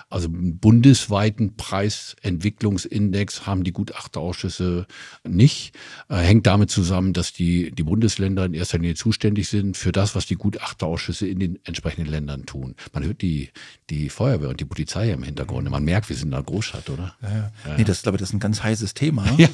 Also 0.08 0.28
einen 0.28 0.58
bundesweiten 0.58 1.56
Preisentwicklungsindex 1.56 3.46
haben 3.46 3.64
die 3.64 3.72
Gutachterausschüsse 3.72 4.86
nicht. 5.28 5.74
Äh, 6.08 6.16
hängt 6.16 6.46
damit 6.46 6.70
zusammen, 6.70 7.12
dass 7.12 7.32
die, 7.32 7.70
die 7.72 7.82
Bundesländer 7.82 8.44
in 8.44 8.54
erster 8.54 8.78
Linie 8.78 8.94
zuständig 8.94 9.48
sind 9.48 9.76
für 9.76 9.92
das, 9.92 10.14
was 10.14 10.26
die 10.26 10.36
Gutachterausschüsse 10.36 11.26
in 11.26 11.38
den 11.38 11.58
entsprechenden 11.64 12.10
Ländern 12.10 12.46
tun. 12.46 12.76
Man 12.92 13.04
hört 13.04 13.22
die, 13.22 13.50
die 13.90 14.08
Feuerwehr 14.08 14.48
und 14.48 14.60
die 14.60 14.64
Polizei 14.64 15.10
im 15.10 15.22
Hintergrund. 15.22 15.68
Man 15.70 15.84
merkt, 15.84 16.08
wir 16.08 16.16
sind 16.16 16.30
da 16.30 16.40
groß 16.40 16.61
Busch 16.62 16.74
hat, 16.74 16.88
oder? 16.90 17.14
Ja, 17.22 17.50
ja. 17.66 17.76
Nee, 17.76 17.84
das, 17.84 18.02
glaube 18.02 18.16
ich, 18.16 18.20
das 18.20 18.28
ist 18.30 18.34
ein 18.34 18.40
ganz 18.40 18.62
heißes 18.62 18.94
Thema. 18.94 19.24
Ja, 19.38 19.48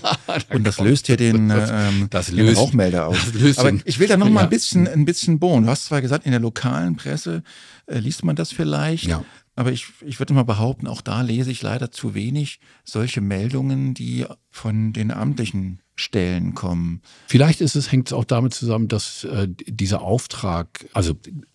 und 0.51 0.65
das 0.65 0.79
löst 0.79 1.07
hier 1.07 1.17
den, 1.17 1.51
ähm, 1.51 2.09
das 2.11 2.27
den 2.27 2.37
löst- 2.37 2.59
Rauchmelder 2.59 3.07
aus. 3.09 3.17
Aber 3.57 3.73
ich 3.85 3.99
will 3.99 4.09
da 4.09 4.17
noch 4.19 4.29
mal 4.29 4.45
ein 4.45 4.51
bisschen, 4.51 4.87
ein 4.87 5.05
bisschen 5.07 5.39
bohren. 5.39 5.65
Du 5.65 5.71
hast 5.71 5.87
zwar 5.87 6.03
gesagt, 6.03 6.27
in 6.27 6.33
der 6.33 6.41
lokalen 6.41 6.97
Presse 6.97 7.43
äh, 7.87 7.99
liest 7.99 8.25
man 8.25 8.37
das 8.37 8.53
vielleicht. 8.53 9.05
Ja. 9.05 9.25
Aber 9.57 9.73
ich, 9.73 9.87
ich 10.05 10.19
würde 10.21 10.35
mal 10.35 10.45
behaupten, 10.45 10.87
auch 10.87 11.01
da 11.01 11.23
lese 11.23 11.51
ich 11.51 11.63
leider 11.63 11.91
zu 11.91 12.15
wenig 12.15 12.61
solche 12.85 13.21
Meldungen, 13.21 13.95
die 13.95 14.27
von 14.51 14.93
den 14.93 15.11
amtlichen 15.11 15.81
Stellen 15.97 16.55
kommen. 16.55 17.01
Vielleicht 17.27 17.61
ist 17.61 17.75
es, 17.75 17.91
hängt 17.91 18.09
es 18.09 18.13
auch 18.13 18.25
damit 18.25 18.55
zusammen, 18.55 18.87
dass 18.89 19.25
äh, 19.25 19.49
dieser 19.51 20.03
Auftrag, 20.03 20.87
also 20.93 21.15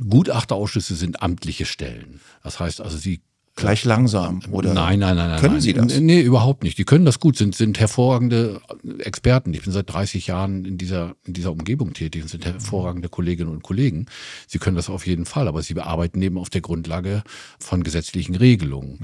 Gutachterausschüsse 0.09 0.95
sind 0.95 1.21
amtliche 1.21 1.65
Stellen. 1.65 2.19
Das 2.43 2.59
heißt 2.59 2.81
also, 2.81 2.97
sie 2.97 3.21
Gleich 3.55 3.85
langsam, 3.85 4.41
oder? 4.49 4.73
Nein, 4.73 4.97
nein, 4.97 5.15
nein, 5.15 5.29
nein. 5.29 5.39
Können 5.39 5.53
nein. 5.53 5.61
Sie 5.61 5.73
das? 5.73 5.99
Nee, 5.99 6.21
überhaupt 6.21 6.63
nicht. 6.63 6.79
Die 6.79 6.85
können 6.85 7.05
das 7.05 7.19
gut, 7.19 7.37
sind, 7.37 7.53
sind 7.53 7.79
hervorragende 7.79 8.59
Experten. 8.97 9.53
Ich 9.53 9.61
bin 9.61 9.71
seit 9.71 9.93
30 9.93 10.25
Jahren 10.25 10.65
in 10.65 10.79
dieser, 10.79 11.15
in 11.23 11.33
dieser 11.33 11.51
Umgebung 11.51 11.93
tätig 11.93 12.23
und 12.23 12.29
sind 12.29 12.45
hervorragende 12.45 13.09
Kolleginnen 13.09 13.51
und 13.51 13.61
Kollegen. 13.61 14.07
Sie 14.47 14.57
können 14.57 14.75
das 14.75 14.89
auf 14.89 15.05
jeden 15.05 15.25
Fall, 15.25 15.47
aber 15.47 15.61
sie 15.61 15.75
bearbeiten 15.75 16.19
eben 16.23 16.39
auf 16.39 16.49
der 16.49 16.61
Grundlage 16.61 17.21
von 17.59 17.83
gesetzlichen 17.83 18.33
Regelungen. 18.33 18.99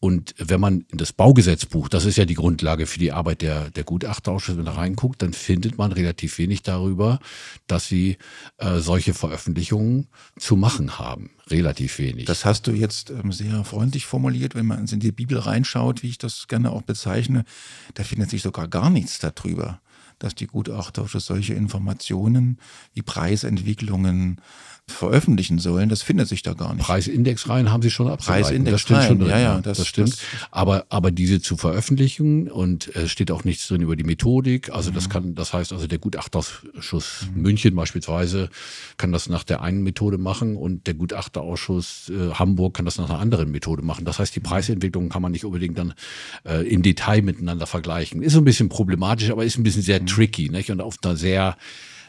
Und 0.00 0.34
wenn 0.38 0.60
man 0.60 0.86
in 0.90 0.96
das 0.96 1.12
Baugesetzbuch, 1.12 1.90
das 1.90 2.06
ist 2.06 2.16
ja 2.16 2.24
die 2.24 2.34
Grundlage 2.34 2.86
für 2.86 2.98
die 2.98 3.12
Arbeit 3.12 3.42
der, 3.42 3.68
der 3.70 3.84
Gutachterausschüsse, 3.84 4.56
wenn 4.56 4.64
man 4.64 4.74
da 4.74 4.80
reinguckt, 4.80 5.20
dann 5.20 5.34
findet 5.34 5.76
man 5.76 5.92
relativ 5.92 6.38
wenig 6.38 6.62
darüber, 6.62 7.18
dass 7.66 7.86
sie 7.86 8.16
äh, 8.56 8.78
solche 8.78 9.12
Veröffentlichungen 9.12 10.06
zu 10.38 10.56
machen 10.56 10.98
haben. 10.98 11.30
Relativ 11.50 11.98
wenig. 11.98 12.26
Das 12.26 12.44
hast 12.44 12.66
du 12.66 12.72
jetzt 12.72 13.10
ähm, 13.10 13.32
sehr 13.32 13.64
freundlich 13.64 14.06
formuliert, 14.06 14.54
wenn 14.54 14.66
man 14.66 14.86
in 14.86 15.00
die 15.00 15.12
Bibel 15.12 15.38
reinschaut, 15.38 16.02
wie 16.02 16.08
ich 16.08 16.18
das 16.18 16.46
gerne 16.48 16.70
auch 16.70 16.82
bezeichne. 16.82 17.44
Da 17.94 18.04
findet 18.04 18.30
sich 18.30 18.42
sogar 18.42 18.68
gar 18.68 18.90
nichts 18.90 19.18
darüber, 19.18 19.80
dass 20.18 20.34
die 20.34 20.46
Gutachterausschüsse 20.46 21.26
solche 21.26 21.54
Informationen 21.54 22.58
wie 22.94 23.02
Preisentwicklungen 23.02 24.40
veröffentlichen 24.90 25.58
sollen. 25.58 25.88
Das 25.88 26.02
findet 26.02 26.28
sich 26.28 26.42
da 26.42 26.54
gar 26.54 26.74
nicht. 26.74 26.84
Preisindexreihen 26.84 27.70
haben 27.72 27.82
sie 27.82 27.90
schon 27.90 28.08
abzuleiten. 28.08 28.42
Preisindex 28.44 28.72
das 28.72 28.80
stimmt 28.82 29.02
schon 29.04 29.08
rein, 29.08 29.18
drin, 29.20 29.28
ja, 29.30 29.38
ja, 29.38 29.60
das, 29.60 29.78
das- 29.78 29.86
stimmt. 29.86 30.12
das- 30.12 30.18
aber, 30.50 30.86
aber 30.88 31.10
diese 31.10 31.40
zu 31.40 31.56
veröffentlichen 31.56 32.50
und 32.50 32.94
es 32.94 33.10
steht 33.10 33.30
auch 33.30 33.44
nichts 33.44 33.68
drin 33.68 33.80
über 33.82 33.96
die 33.96 34.04
Methodik. 34.04 34.70
Also 34.72 34.90
Mhm. 34.90 34.94
das 34.94 35.08
kann, 35.08 35.34
das 35.34 35.52
heißt 35.52 35.72
also 35.72 35.86
der 35.86 35.98
Gutachterausschuss 35.98 37.26
München 37.34 37.74
beispielsweise 37.74 38.50
kann 38.96 39.12
das 39.12 39.28
nach 39.28 39.44
der 39.44 39.62
einen 39.62 39.82
Methode 39.82 40.18
machen 40.18 40.56
und 40.56 40.86
der 40.86 40.94
Gutachterausschuss 40.94 42.10
äh, 42.10 42.30
Hamburg 42.34 42.74
kann 42.74 42.84
das 42.84 42.98
nach 42.98 43.08
einer 43.10 43.18
anderen 43.18 43.50
Methode 43.50 43.82
machen. 43.82 44.04
Das 44.04 44.18
heißt, 44.18 44.34
die 44.36 44.40
Preisentwicklung 44.40 45.08
kann 45.08 45.22
man 45.22 45.32
nicht 45.32 45.44
unbedingt 45.44 45.78
dann 45.78 45.94
äh, 46.44 46.66
im 46.68 46.82
Detail 46.82 47.22
miteinander 47.22 47.66
vergleichen. 47.66 48.22
Ist 48.22 48.32
so 48.34 48.38
ein 48.40 48.44
bisschen 48.44 48.68
problematisch, 48.68 49.30
aber 49.30 49.44
ist 49.44 49.58
ein 49.58 49.62
bisschen 49.62 49.80
Mhm. 49.82 49.86
sehr 49.86 50.04
tricky 50.06 50.48
nicht? 50.48 50.70
und 50.70 50.80
auf 50.80 50.96
einer 51.02 51.16
sehr 51.16 51.56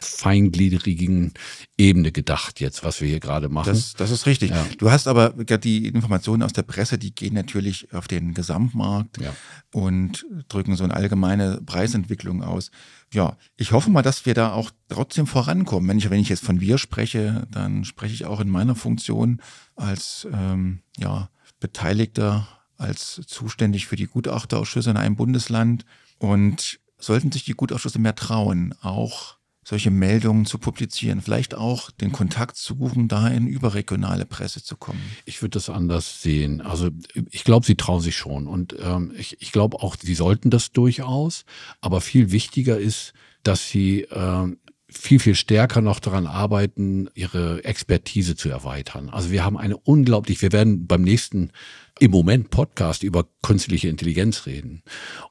feingliedrigen 0.02 1.32
Ebene 1.78 2.12
gedacht 2.12 2.60
jetzt, 2.60 2.84
was 2.84 3.00
wir 3.00 3.08
hier 3.08 3.20
gerade 3.20 3.48
machen. 3.48 3.68
Das, 3.72 3.94
das 3.94 4.10
ist 4.10 4.26
richtig. 4.26 4.50
Ja. 4.50 4.66
Du 4.78 4.90
hast 4.90 5.08
aber 5.08 5.30
die 5.30 5.86
Informationen 5.86 6.42
aus 6.42 6.52
der 6.52 6.62
Presse, 6.62 6.98
die 6.98 7.14
gehen 7.14 7.34
natürlich 7.34 7.92
auf 7.92 8.08
den 8.08 8.34
Gesamtmarkt 8.34 9.18
Ja. 9.20 9.34
und 9.72 10.26
drücken 10.48 10.76
so 10.76 10.84
eine 10.84 10.94
allgemeine 10.94 11.60
Preisentwicklung 11.64 12.42
aus. 12.42 12.70
Ja, 13.12 13.36
ich 13.56 13.72
hoffe 13.72 13.90
mal, 13.90 14.02
dass 14.02 14.26
wir 14.26 14.34
da 14.34 14.52
auch 14.52 14.70
trotzdem 14.88 15.26
vorankommen. 15.26 15.88
Wenn 15.88 15.98
ich, 15.98 16.10
wenn 16.10 16.20
ich 16.20 16.28
jetzt 16.28 16.44
von 16.44 16.60
wir 16.60 16.78
spreche, 16.78 17.46
dann 17.50 17.84
spreche 17.84 18.14
ich 18.14 18.24
auch 18.24 18.40
in 18.40 18.48
meiner 18.48 18.74
Funktion 18.74 19.40
als 19.76 20.26
ähm, 20.32 20.80
ja, 20.98 21.28
Beteiligter, 21.60 22.48
als 22.76 23.20
zuständig 23.26 23.86
für 23.86 23.96
die 23.96 24.06
Gutachterausschüsse 24.06 24.90
in 24.90 24.96
einem 24.96 25.16
Bundesland. 25.16 25.84
Und 26.18 26.80
sollten 26.98 27.32
sich 27.32 27.44
die 27.44 27.54
Gutausschüsse 27.54 27.98
mehr 27.98 28.14
trauen, 28.14 28.74
auch 28.80 29.36
solche 29.64 29.90
Meldungen 29.90 30.44
zu 30.44 30.58
publizieren, 30.58 31.20
vielleicht 31.20 31.54
auch 31.54 31.90
den 31.90 32.10
Kontakt 32.10 32.56
suchen, 32.56 33.08
da 33.08 33.28
in 33.28 33.46
überregionale 33.46 34.26
Presse 34.26 34.62
zu 34.62 34.76
kommen. 34.76 35.00
Ich 35.24 35.40
würde 35.40 35.50
das 35.50 35.70
anders 35.70 36.20
sehen. 36.20 36.60
Also 36.60 36.90
ich 37.30 37.44
glaube, 37.44 37.64
sie 37.64 37.76
trauen 37.76 38.00
sich 38.00 38.16
schon 38.16 38.46
und 38.48 38.74
ähm, 38.82 39.12
ich, 39.16 39.40
ich 39.40 39.52
glaube 39.52 39.78
auch, 39.78 39.96
sie 40.00 40.14
sollten 40.14 40.50
das 40.50 40.72
durchaus. 40.72 41.44
Aber 41.80 42.00
viel 42.00 42.32
wichtiger 42.32 42.78
ist, 42.78 43.12
dass 43.44 43.68
sie 43.68 44.02
ähm, 44.10 44.58
viel, 44.88 45.20
viel 45.20 45.34
stärker 45.34 45.80
noch 45.80 46.00
daran 46.00 46.26
arbeiten, 46.26 47.08
ihre 47.14 47.64
Expertise 47.64 48.36
zu 48.36 48.48
erweitern. 48.48 49.08
Also 49.08 49.30
wir 49.30 49.44
haben 49.44 49.56
eine 49.56 49.76
unglaublich, 49.76 50.42
wir 50.42 50.52
werden 50.52 50.86
beim 50.86 51.02
nächsten 51.02 51.50
im 51.98 52.10
Moment 52.10 52.50
Podcast 52.50 53.02
über 53.02 53.26
künstliche 53.42 53.88
Intelligenz 53.88 54.46
reden. 54.46 54.82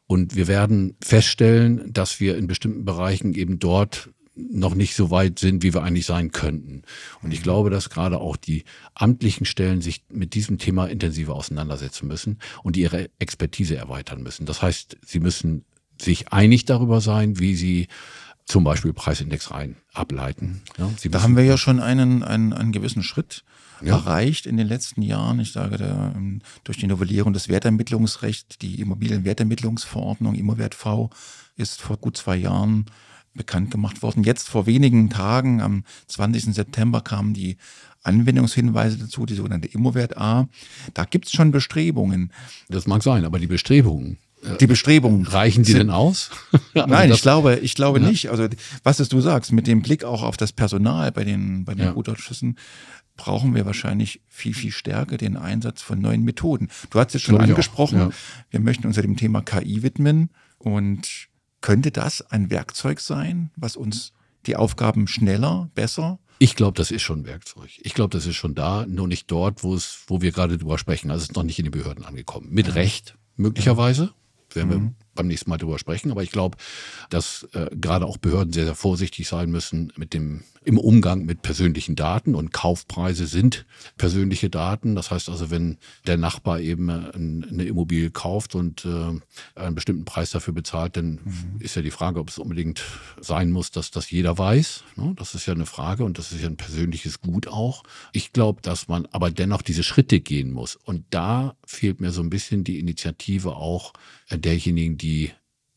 Und 0.08 0.36
wir 0.36 0.48
werden 0.48 0.96
feststellen, 1.04 1.92
dass 1.92 2.20
wir 2.20 2.38
in 2.38 2.48
bestimmten 2.48 2.86
Bereichen 2.86 3.34
eben 3.34 3.60
dort 3.60 4.10
noch 4.36 4.76
nicht 4.76 4.96
so 4.96 5.12
weit 5.12 5.40
sind, 5.40 5.62
wie 5.62 5.74
wir 5.74 5.84
eigentlich 5.84 6.06
sein 6.06 6.32
könnten. 6.32 6.84
Und 7.22 7.34
ich 7.34 7.44
glaube, 7.44 7.70
dass 7.70 7.90
gerade 7.90 8.20
auch 8.20 8.38
die 8.38 8.64
amtlichen 8.94 9.46
Stellen 9.46 9.82
sich 9.82 10.04
mit 10.10 10.34
diesem 10.36 10.58
Thema 10.58 10.86
intensiver 10.86 11.36
auseinandersetzen 11.36 12.08
müssen 12.08 12.40
und 12.64 12.78
ihre 12.78 13.10
Expertise 13.20 13.76
erweitern 13.76 14.24
müssen. 14.24 14.46
Das 14.46 14.62
heißt, 14.62 14.98
sie 15.06 15.20
müssen 15.20 15.66
sich 16.02 16.32
einig 16.32 16.66
darüber 16.66 17.02
sein, 17.02 17.40
wie 17.40 17.56
sie 17.56 17.88
zum 18.46 18.64
Beispiel 18.64 18.94
Preisindex 18.94 19.52
rein 19.52 19.76
ableiten. 19.94 20.62
Ja, 20.78 20.90
Da 21.10 21.22
haben 21.22 21.36
wir 21.38 21.44
ja 21.44 21.58
schon 21.58 21.80
einen, 21.80 22.24
einen, 22.24 22.54
einen 22.54 22.72
gewissen 22.72 23.04
Schritt 23.04 23.44
Ja. 23.82 23.98
erreicht 23.98 24.46
in 24.46 24.58
den 24.58 24.68
letzten 24.68 25.02
Jahren. 25.02 25.40
Ich 25.40 25.52
sage 25.52 25.78
da 25.78 26.14
ähm, 26.16 26.42
durch 26.64 26.78
die 26.78 26.88
Novellierung 26.88 27.34
des 27.34 27.50
Wertermittlungsrechts, 27.50 28.58
die 28.58 28.80
Immobilienwertermittlungsverordnung, 28.82 30.36
Immowert 30.36 30.76
V, 30.76 31.10
ist 31.56 31.82
vor 31.82 31.98
gut 31.98 32.18
zwei 32.18 32.38
Jahren 32.38 32.86
bekannt 33.34 33.72
gemacht 33.72 34.02
worden. 34.02 34.24
Jetzt 34.24 34.50
vor 34.50 34.66
wenigen 34.66 35.10
Tagen, 35.10 35.62
am 35.62 35.84
20. 36.08 36.54
September, 36.54 37.02
kamen 37.02 37.34
die 37.34 37.58
Anwendungshinweise 38.04 38.98
dazu, 38.98 39.26
die 39.26 39.36
sogenannte 39.36 39.68
Immowert 39.68 40.18
A. 40.18 40.48
Da 40.94 41.06
gibt 41.06 41.26
es 41.28 41.32
schon 41.32 41.52
Bestrebungen. 41.52 42.32
das 42.70 42.88
mag 42.88 43.04
sein, 43.04 43.26
aber 43.26 43.40
die 43.40 43.48
Bestrebungen, 43.48 44.18
Die 44.60 44.66
Bestrebungen 44.68 45.26
reichen 45.28 45.64
die 45.64 45.72
sind- 45.72 45.80
denn 45.82 45.90
aus? 45.92 46.32
Also 46.74 46.88
Nein, 46.88 47.12
ich 47.12 47.22
glaube, 47.22 47.58
ich 47.60 47.76
glaube 47.76 48.00
Ja. 48.00 48.08
nicht. 48.10 48.30
Also 48.30 48.48
was 48.84 49.00
es 49.00 49.08
du 49.10 49.22
sagst, 49.22 49.52
mit 49.52 49.68
dem 49.68 49.82
Blick 49.84 50.04
auch 50.04 50.24
auf 50.24 50.36
das 50.36 50.52
Personal 50.52 51.12
bei 51.12 51.24
den, 51.24 51.64
bei 51.64 51.76
den 51.76 51.86
Ja. 51.86 51.92
Gutausschüssen 51.92 52.58
brauchen 53.18 53.54
wir 53.54 53.66
wahrscheinlich 53.68 54.22
viel, 54.30 54.56
viel 54.56 54.72
stärker 54.72 55.18
den 55.18 55.38
Einsatz 55.38 55.82
von 55.84 56.00
neuen 56.02 56.24
Methoden. 56.24 56.70
Du 56.90 57.00
hast 57.00 57.14
es 57.14 57.22
schon 57.22 57.34
Glaube 57.36 57.46
ich 57.46 57.52
auch, 57.52 57.56
angesprochen, 57.56 58.00
ja. 58.00 58.10
wir 58.50 58.60
möchten 58.62 58.88
uns 58.88 58.96
ja 58.96 59.04
dem 59.04 59.16
Thema 59.16 59.42
KI 59.44 59.84
widmen 59.84 60.30
und 60.58 61.28
könnte 61.62 61.92
das 61.92 62.22
ein 62.22 62.50
Werkzeug 62.50 63.00
sein, 63.00 63.52
was 63.56 63.76
uns 63.76 64.14
die 64.46 64.56
Aufgaben 64.56 65.08
schneller, 65.08 65.70
besser 65.76 66.20
Ich 66.40 66.56
glaube, 66.56 66.76
das 66.76 66.90
ist 66.90 67.04
schon 67.04 67.20
ein 67.20 67.26
Werkzeug. 67.28 67.70
Ich 67.78 67.94
glaube, 67.94 68.18
das 68.18 68.26
ist 68.26 68.36
schon 68.36 68.56
da, 68.56 68.88
nur 68.88 69.08
nicht 69.08 69.30
dort, 69.30 69.64
wo 69.64 69.76
es, 69.76 70.00
wo 70.08 70.22
wir 70.22 70.32
gerade 70.32 70.58
drüber 70.58 70.80
sprechen. 70.80 71.12
Also 71.12 71.22
es 71.22 71.30
ist 71.30 71.36
noch 71.36 71.44
nicht 71.44 71.60
in 71.60 71.66
die 71.66 71.70
Behörden 71.70 72.04
angekommen. 72.04 72.48
Mit 72.50 72.74
Recht, 72.74 73.16
möglicherweise. 73.36 74.12
Werden 74.52 74.70
wir 74.72 74.92
beim 75.14 75.28
nächsten 75.28 75.52
Mal 75.52 75.58
drüber 75.58 75.78
sprechen. 75.78 76.10
Aber 76.10 76.24
ich 76.24 76.32
glaube, 76.32 76.58
dass 77.12 77.48
äh, 77.54 77.70
gerade 77.76 78.08
auch 78.08 78.18
Behörden 78.18 78.52
sehr, 78.54 78.66
sehr 78.66 78.74
vorsichtig 78.74 79.28
sein 79.28 79.52
müssen 79.52 79.94
mit 79.96 80.16
dem, 80.16 80.44
im 80.64 80.78
Umgang 80.78 81.26
mit 81.26 81.42
persönlichen 81.42 81.96
Daten 81.96 82.36
und 82.36 82.54
Kaufpreise 82.54 83.26
sind 83.26 83.66
persönliche 83.98 84.50
Daten. 84.50 84.96
Das 84.96 85.10
heißt 85.10 85.28
also, 85.30 85.50
wenn 85.50 85.78
der 86.06 86.18
Nachbar 86.18 86.60
eben 86.60 86.90
äh, 86.90 87.12
ein- 87.16 87.46
eine 87.50 87.64
Immobilie 87.64 88.12
kauft 88.12 88.54
und 88.54 88.86
äh, 88.86 89.20
einen 89.60 89.76
bestimmten 89.76 90.06
Preis 90.06 90.30
dafür 90.32 90.54
bezahlt, 90.54 90.98
dann 90.98 91.20
ist 91.60 91.76
ja 91.76 91.82
die 91.82 91.90
Frage, 91.92 92.20
ob 92.20 92.30
es 92.30 92.38
unbedingt 92.38 92.84
sein 93.20 93.50
muss, 93.52 93.72
dass 93.72 93.90
das 93.90 94.12
jeder 94.12 94.38
weiß. 94.38 94.84
Ne? 94.98 95.14
Das 95.18 95.34
ist 95.34 95.48
ja 95.48 95.54
eine 95.54 95.66
Frage 95.66 96.04
und 96.04 96.20
das 96.20 96.32
ist 96.32 96.42
ja 96.42 96.48
ein 96.48 96.58
persönliches 96.58 97.22
Gut 97.22 97.48
auch. 97.48 97.84
Ich 98.14 98.32
glaube, 98.32 98.62
dass 98.62 98.88
man 98.88 99.08
aber 99.08 99.32
dennoch 99.32 99.64
diese 99.64 99.84
Schritte 99.84 100.20
gehen 100.20 100.52
muss. 100.52 100.76
Und 100.76 101.06
da 101.10 101.56
fehlt 101.66 102.02
mir 102.02 102.12
so 102.12 102.22
ein 102.22 102.30
bisschen 102.30 102.64
die 102.64 102.80
Initiative 102.80 103.56
auch 103.56 103.94
derjenigen, 104.30 104.98
die 104.98 105.32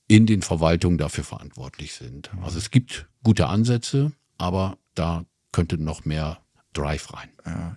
in 0.09 0.27
den 0.27 0.43
Verwaltungen 0.43 0.99
dafür 0.99 1.25
verantwortlich 1.25 1.95
sind. 1.95 2.31
Also 2.43 2.59
es 2.59 2.71
gibt 2.71 3.09
gute 3.23 3.47
Ansätze, 3.47 4.13
aber 4.39 4.79
da 4.95 5.25
könnte 5.53 5.79
noch 5.79 6.05
mehr 6.05 6.39
Drive 6.73 7.13
rein. 7.15 7.29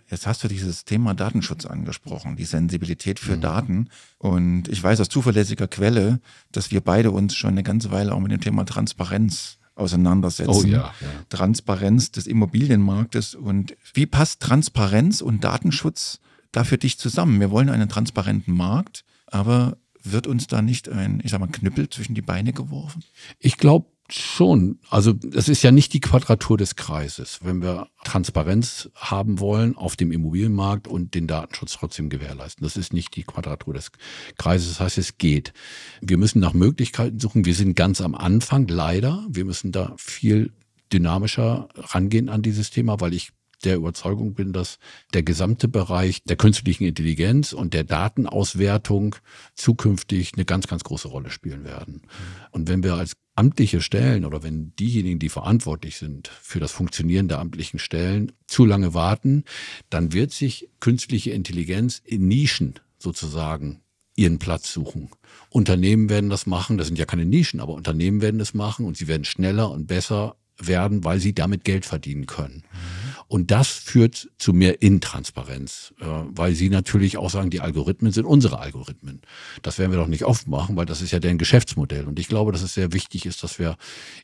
Jetzt 0.09 0.25
hast 0.25 0.43
du 0.43 0.47
dieses 0.47 0.83
Thema 0.83 1.13
Datenschutz 1.13 1.65
angesprochen, 1.65 2.35
die 2.35 2.45
Sensibilität 2.45 3.21
Mhm. 3.21 3.25
für 3.25 3.37
Daten. 3.37 3.89
Und 4.17 4.67
ich 4.69 4.81
weiß 4.81 4.99
aus 4.99 5.09
zuverlässiger 5.09 5.67
Quelle, 5.67 6.19
dass 6.51 6.71
wir 6.71 6.81
beide 6.81 7.11
uns 7.11 7.35
schon 7.35 7.51
eine 7.51 7.63
ganze 7.63 7.91
Weile 7.91 8.13
auch 8.15 8.19
mit 8.19 8.31
dem 8.31 8.41
Thema 8.41 8.65
Transparenz 8.65 9.59
auseinandersetzen. 9.75 10.49
Oh 10.51 10.63
ja, 10.63 10.93
ja. 10.99 11.07
Transparenz 11.29 12.11
des 12.11 12.25
Immobilienmarktes. 12.25 13.35
Und 13.35 13.75
wie 13.93 14.07
passt 14.07 14.41
Transparenz 14.41 15.21
und 15.21 15.43
Datenschutz 15.43 16.19
da 16.51 16.63
für 16.63 16.79
dich 16.79 16.97
zusammen? 16.97 17.39
Wir 17.39 17.51
wollen 17.51 17.69
einen 17.69 17.89
transparenten 17.89 18.55
Markt, 18.55 19.03
aber 19.27 19.77
wird 20.01 20.25
uns 20.25 20.47
da 20.47 20.61
nicht 20.63 20.89
ein, 20.89 21.21
ich 21.23 21.31
sag 21.31 21.39
mal, 21.39 21.47
Knüppel 21.47 21.89
zwischen 21.89 22.15
die 22.15 22.21
Beine 22.21 22.53
geworfen? 22.53 23.03
Ich 23.39 23.57
glaube, 23.57 23.87
Schon. 24.09 24.79
Also 24.89 25.15
es 25.33 25.49
ist 25.49 25.63
ja 25.63 25.71
nicht 25.71 25.93
die 25.93 25.99
Quadratur 25.99 26.57
des 26.57 26.77
Kreises. 26.77 27.39
Wenn 27.43 27.61
wir 27.61 27.89
Transparenz 28.05 28.89
haben 28.95 29.39
wollen 29.39 29.75
auf 29.75 29.97
dem 29.97 30.13
Immobilienmarkt 30.13 30.87
und 30.87 31.13
den 31.13 31.27
Datenschutz 31.27 31.73
trotzdem 31.73 32.09
gewährleisten. 32.09 32.63
Das 32.63 32.77
ist 32.77 32.93
nicht 32.93 33.15
die 33.17 33.23
Quadratur 33.23 33.73
des 33.73 33.91
Kreises. 34.37 34.69
Das 34.69 34.79
heißt, 34.79 34.97
es 34.97 35.17
geht. 35.17 35.51
Wir 35.99 36.17
müssen 36.17 36.39
nach 36.39 36.53
Möglichkeiten 36.53 37.19
suchen. 37.19 37.43
Wir 37.43 37.53
sind 37.53 37.75
ganz 37.75 37.99
am 37.99 38.15
Anfang, 38.15 38.67
leider. 38.67 39.25
Wir 39.29 39.43
müssen 39.43 39.73
da 39.73 39.93
viel 39.97 40.53
dynamischer 40.93 41.67
rangehen 41.75 42.29
an 42.29 42.41
dieses 42.41 42.71
Thema, 42.71 43.01
weil 43.01 43.13
ich 43.13 43.31
der 43.63 43.75
Überzeugung 43.75 44.33
bin, 44.33 44.53
dass 44.53 44.77
der 45.13 45.23
gesamte 45.23 45.67
Bereich 45.67 46.23
der 46.23 46.35
künstlichen 46.35 46.85
Intelligenz 46.85 47.53
und 47.53 47.73
der 47.73 47.83
Datenauswertung 47.83 49.15
zukünftig 49.55 50.33
eine 50.33 50.45
ganz, 50.45 50.67
ganz 50.67 50.83
große 50.83 51.07
Rolle 51.07 51.29
spielen 51.31 51.63
werden. 51.63 52.03
Und 52.51 52.67
wenn 52.67 52.83
wir 52.83 52.95
als 52.95 53.13
amtliche 53.35 53.81
Stellen 53.81 54.25
oder 54.25 54.43
wenn 54.43 54.75
diejenigen, 54.75 55.19
die 55.19 55.29
verantwortlich 55.29 55.97
sind 55.97 56.27
für 56.27 56.59
das 56.59 56.71
Funktionieren 56.71 57.27
der 57.27 57.39
amtlichen 57.39 57.79
Stellen, 57.79 58.31
zu 58.47 58.65
lange 58.65 58.93
warten, 58.93 59.43
dann 59.89 60.13
wird 60.13 60.31
sich 60.31 60.69
künstliche 60.79 61.31
Intelligenz 61.31 62.01
in 62.03 62.27
Nischen 62.27 62.75
sozusagen 62.97 63.81
ihren 64.15 64.39
Platz 64.39 64.73
suchen. 64.73 65.09
Unternehmen 65.49 66.09
werden 66.09 66.31
das 66.31 66.47
machen, 66.47 66.79
das 66.79 66.87
sind 66.87 66.97
ja 66.97 67.05
keine 67.05 67.25
Nischen, 67.25 67.59
aber 67.59 67.73
Unternehmen 67.73 68.21
werden 68.21 68.39
das 68.39 68.55
machen 68.55 68.85
und 68.85 68.97
sie 68.97 69.07
werden 69.07 69.25
schneller 69.25 69.69
und 69.69 69.85
besser 69.85 70.35
werden, 70.57 71.03
weil 71.03 71.19
sie 71.19 71.33
damit 71.33 71.63
Geld 71.63 71.85
verdienen 71.85 72.25
können. 72.25 72.63
Mhm. 72.71 73.06
Und 73.27 73.51
das 73.51 73.67
führt 73.67 74.29
zu 74.38 74.53
mehr 74.53 74.81
Intransparenz, 74.81 75.93
äh, 76.00 76.05
weil 76.05 76.55
sie 76.55 76.69
natürlich 76.69 77.17
auch 77.17 77.29
sagen, 77.29 77.50
die 77.50 77.60
Algorithmen 77.60 78.12
sind 78.13 78.25
unsere 78.25 78.60
Algorithmen. 78.60 79.22
Das 79.62 79.79
werden 79.79 79.91
wir 79.91 80.00
doch 80.00 80.07
nicht 80.07 80.24
oft 80.24 80.48
machen, 80.48 80.77
weil 80.77 80.86
das 80.86 81.01
ist 81.01 81.12
ja 81.12 81.19
deren 81.19 81.38
Geschäftsmodell. 81.38 82.05
Und 82.05 82.19
ich 82.19 82.29
glaube, 82.29 82.53
dass 82.53 82.62
es 82.62 82.74
sehr 82.74 82.93
wichtig 82.93 83.25
ist, 83.25 83.43
dass 83.43 83.60
wir 83.60 83.75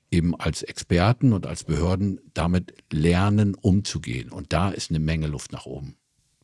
eben 0.09 0.39
als 0.39 0.63
Experten 0.63 1.33
und 1.33 1.45
als 1.45 1.65
Behörden 1.65 2.21
damit 2.33 2.73
lernen, 2.91 3.55
umzugehen. 3.55 4.29
Und 4.29 4.53
da 4.53 4.69
ist 4.69 4.89
eine 4.89 4.99
Menge 4.99 5.27
Luft 5.27 5.51
nach 5.51 5.65
oben. 5.65 5.95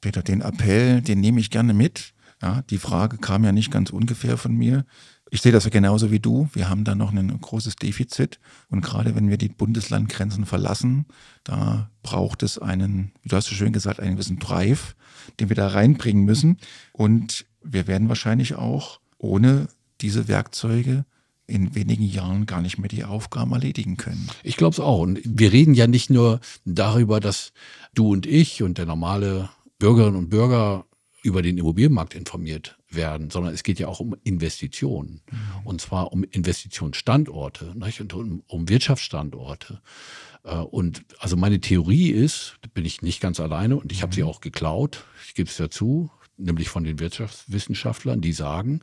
Peter, 0.02 0.22
den 0.22 0.42
Appell, 0.42 1.02
den 1.02 1.22
nehme 1.22 1.40
ich 1.40 1.50
gerne 1.50 1.74
mit. 1.74 2.14
Ja, 2.42 2.62
die 2.70 2.78
Frage 2.78 3.18
kam 3.18 3.44
ja 3.44 3.52
nicht 3.52 3.72
ganz 3.72 3.90
ungefähr 3.90 4.38
von 4.38 4.54
mir. 4.54 4.86
Ich 5.32 5.42
sehe 5.42 5.52
das 5.52 5.70
genauso 5.70 6.12
wie 6.12 6.20
du. 6.20 6.50
Wir 6.54 6.70
haben 6.70 6.84
da 6.84 6.96
noch 6.96 7.14
ein 7.14 7.40
großes 7.40 7.76
Defizit. 7.76 8.40
Und 8.70 8.82
gerade 8.82 9.16
wenn 9.16 9.30
wir 9.30 9.38
die 9.38 9.50
Bundeslandgrenzen 9.50 10.46
verlassen, 10.46 11.06
da 11.44 11.90
braucht 12.02 12.42
es 12.42 12.58
einen, 12.58 13.12
wie 13.22 13.30
du 13.30 13.36
hast 13.36 13.48
so 13.48 13.56
schön 13.56 13.74
gesagt, 13.74 14.00
einen 14.00 14.14
gewissen 14.14 14.40
Drive, 14.40 14.96
den 15.40 15.50
wir 15.50 15.56
da 15.56 15.68
reinbringen 15.68 16.26
müssen. 16.26 16.58
Und 16.94 17.46
wir 17.64 17.86
werden 17.86 18.10
wahrscheinlich 18.10 18.56
auch 18.56 19.00
ohne 19.20 19.68
diese 20.02 20.28
Werkzeuge 20.28 21.06
in 21.46 21.76
wenigen 21.76 22.04
Jahren 22.04 22.46
gar 22.46 22.62
nicht 22.62 22.78
mehr 22.78 22.90
die 22.90 23.04
Aufgaben 23.04 23.52
erledigen 23.52 23.98
können. 23.98 24.30
Ich 24.44 24.58
glaube 24.58 24.74
es 24.74 24.80
auch. 24.80 25.00
Und 25.00 25.20
wir 25.24 25.52
reden 25.52 25.74
ja 25.74 25.88
nicht 25.88 26.10
nur 26.10 26.40
darüber, 26.66 27.20
dass 27.20 27.54
du 27.94 28.12
und 28.12 28.26
ich 28.26 28.64
und 28.64 28.78
der 28.78 28.86
normale 28.86 29.50
Bürgerinnen 29.78 30.18
und 30.18 30.30
Bürger 30.30 30.86
über 31.22 31.42
den 31.42 31.58
Immobilienmarkt 31.58 32.16
informiert 32.16 32.79
werden, 32.90 33.30
sondern 33.30 33.54
es 33.54 33.64
geht 33.64 33.80
ja 33.80 33.88
auch 33.88 34.00
um 34.00 34.16
Investitionen. 34.24 35.22
Mhm. 35.32 35.38
Und 35.66 35.82
zwar 35.82 36.12
um 36.12 36.24
Investitionsstandorte 36.24 37.74
nicht? 37.78 38.02
und 38.02 38.14
um, 38.14 38.44
um 38.48 38.70
Wirtschaftsstandorte. 38.70 39.82
Äh, 40.44 40.56
und 40.56 41.04
also 41.20 41.36
meine 41.36 41.60
Theorie 41.60 42.10
ist, 42.10 42.58
da 42.62 42.70
bin 42.74 42.86
ich 42.86 43.02
nicht 43.02 43.22
ganz 43.22 43.40
alleine 43.40 43.78
und 43.78 43.92
ich 43.92 44.02
habe 44.02 44.12
mhm. 44.12 44.16
sie 44.16 44.24
auch 44.24 44.42
geklaut, 44.42 45.06
ich 45.28 45.36
gebe 45.36 45.50
es 45.50 45.58
ja 45.58 45.70
zu, 45.70 46.10
nämlich 46.40 46.70
von 46.70 46.84
den 46.84 47.00
Wirtschaftswissenschaftlern, 47.00 48.22
die 48.22 48.34
sagen, 48.34 48.82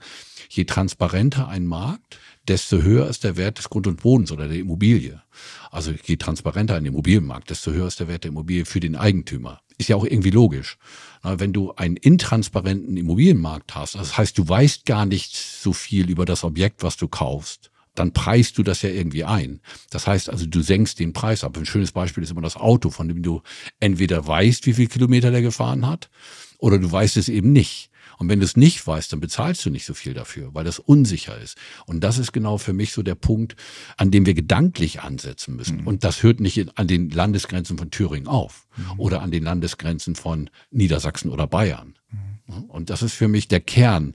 je 0.48 0.64
transparenter 0.64 1.48
ein 1.48 1.66
Markt, 1.66 2.18
desto 2.46 2.82
höher 2.82 3.08
ist 3.08 3.24
der 3.24 3.36
Wert 3.36 3.58
des 3.58 3.70
Grund 3.70 3.86
und 3.86 4.02
Bodens 4.02 4.30
oder 4.30 4.46
der 4.46 4.58
Immobilie. 4.58 5.22
Also 5.70 5.92
je 6.04 6.16
transparenter 6.16 6.76
ein 6.76 6.84
Immobilienmarkt, 6.84 7.50
desto 7.50 7.72
höher 7.72 7.88
ist 7.88 8.00
der 8.00 8.08
Wert 8.08 8.24
der 8.24 8.30
Immobilie 8.30 8.66
für 8.66 8.80
den 8.80 8.94
Eigentümer. 8.94 9.60
Ist 9.78 9.88
ja 9.88 9.96
auch 9.96 10.04
irgendwie 10.04 10.30
logisch. 10.30 10.78
Wenn 11.22 11.52
du 11.52 11.72
einen 11.74 11.96
intransparenten 11.96 12.96
Immobilienmarkt 12.96 13.74
hast, 13.74 13.94
das 13.94 14.16
heißt, 14.16 14.38
du 14.38 14.48
weißt 14.48 14.86
gar 14.86 15.06
nicht 15.06 15.36
so 15.36 15.72
viel 15.72 16.08
über 16.08 16.24
das 16.24 16.44
Objekt, 16.44 16.82
was 16.82 16.96
du 16.96 17.08
kaufst, 17.08 17.70
dann 17.94 18.12
preist 18.12 18.58
du 18.58 18.62
das 18.62 18.82
ja 18.82 18.90
irgendwie 18.90 19.24
ein. 19.24 19.60
Das 19.90 20.06
heißt 20.06 20.30
also, 20.30 20.46
du 20.46 20.60
senkst 20.62 21.00
den 21.00 21.12
Preis 21.12 21.44
ab. 21.44 21.56
Ein 21.56 21.66
schönes 21.66 21.92
Beispiel 21.92 22.22
ist 22.22 22.30
immer 22.30 22.42
das 22.42 22.56
Auto, 22.56 22.90
von 22.90 23.08
dem 23.08 23.22
du 23.22 23.42
entweder 23.80 24.26
weißt, 24.26 24.66
wie 24.66 24.74
viel 24.74 24.86
Kilometer 24.86 25.30
der 25.30 25.42
gefahren 25.42 25.86
hat, 25.86 26.10
oder 26.58 26.78
du 26.78 26.90
weißt 26.90 27.16
es 27.16 27.28
eben 27.28 27.52
nicht. 27.52 27.90
Und 28.18 28.28
wenn 28.28 28.40
du 28.40 28.44
es 28.44 28.56
nicht 28.56 28.86
weißt, 28.86 29.12
dann 29.12 29.20
bezahlst 29.20 29.64
du 29.64 29.70
nicht 29.70 29.84
so 29.84 29.94
viel 29.94 30.14
dafür, 30.14 30.54
weil 30.54 30.64
das 30.64 30.78
unsicher 30.78 31.38
ist. 31.38 31.56
Und 31.86 32.00
das 32.02 32.18
ist 32.18 32.32
genau 32.32 32.58
für 32.58 32.72
mich 32.72 32.92
so 32.92 33.02
der 33.02 33.14
Punkt, 33.14 33.56
an 33.96 34.10
dem 34.10 34.26
wir 34.26 34.34
gedanklich 34.34 35.00
ansetzen 35.00 35.56
müssen. 35.56 35.82
Mhm. 35.82 35.86
Und 35.86 36.04
das 36.04 36.22
hört 36.22 36.40
nicht 36.40 36.78
an 36.78 36.86
den 36.86 37.10
Landesgrenzen 37.10 37.78
von 37.78 37.90
Thüringen 37.90 38.28
auf 38.28 38.66
mhm. 38.76 39.00
oder 39.00 39.22
an 39.22 39.30
den 39.30 39.42
Landesgrenzen 39.42 40.14
von 40.14 40.50
Niedersachsen 40.70 41.30
oder 41.30 41.46
Bayern. 41.46 41.94
Mhm. 42.10 42.64
Und 42.64 42.90
das 42.90 43.02
ist 43.02 43.14
für 43.14 43.28
mich 43.28 43.48
der 43.48 43.60
Kern 43.60 44.14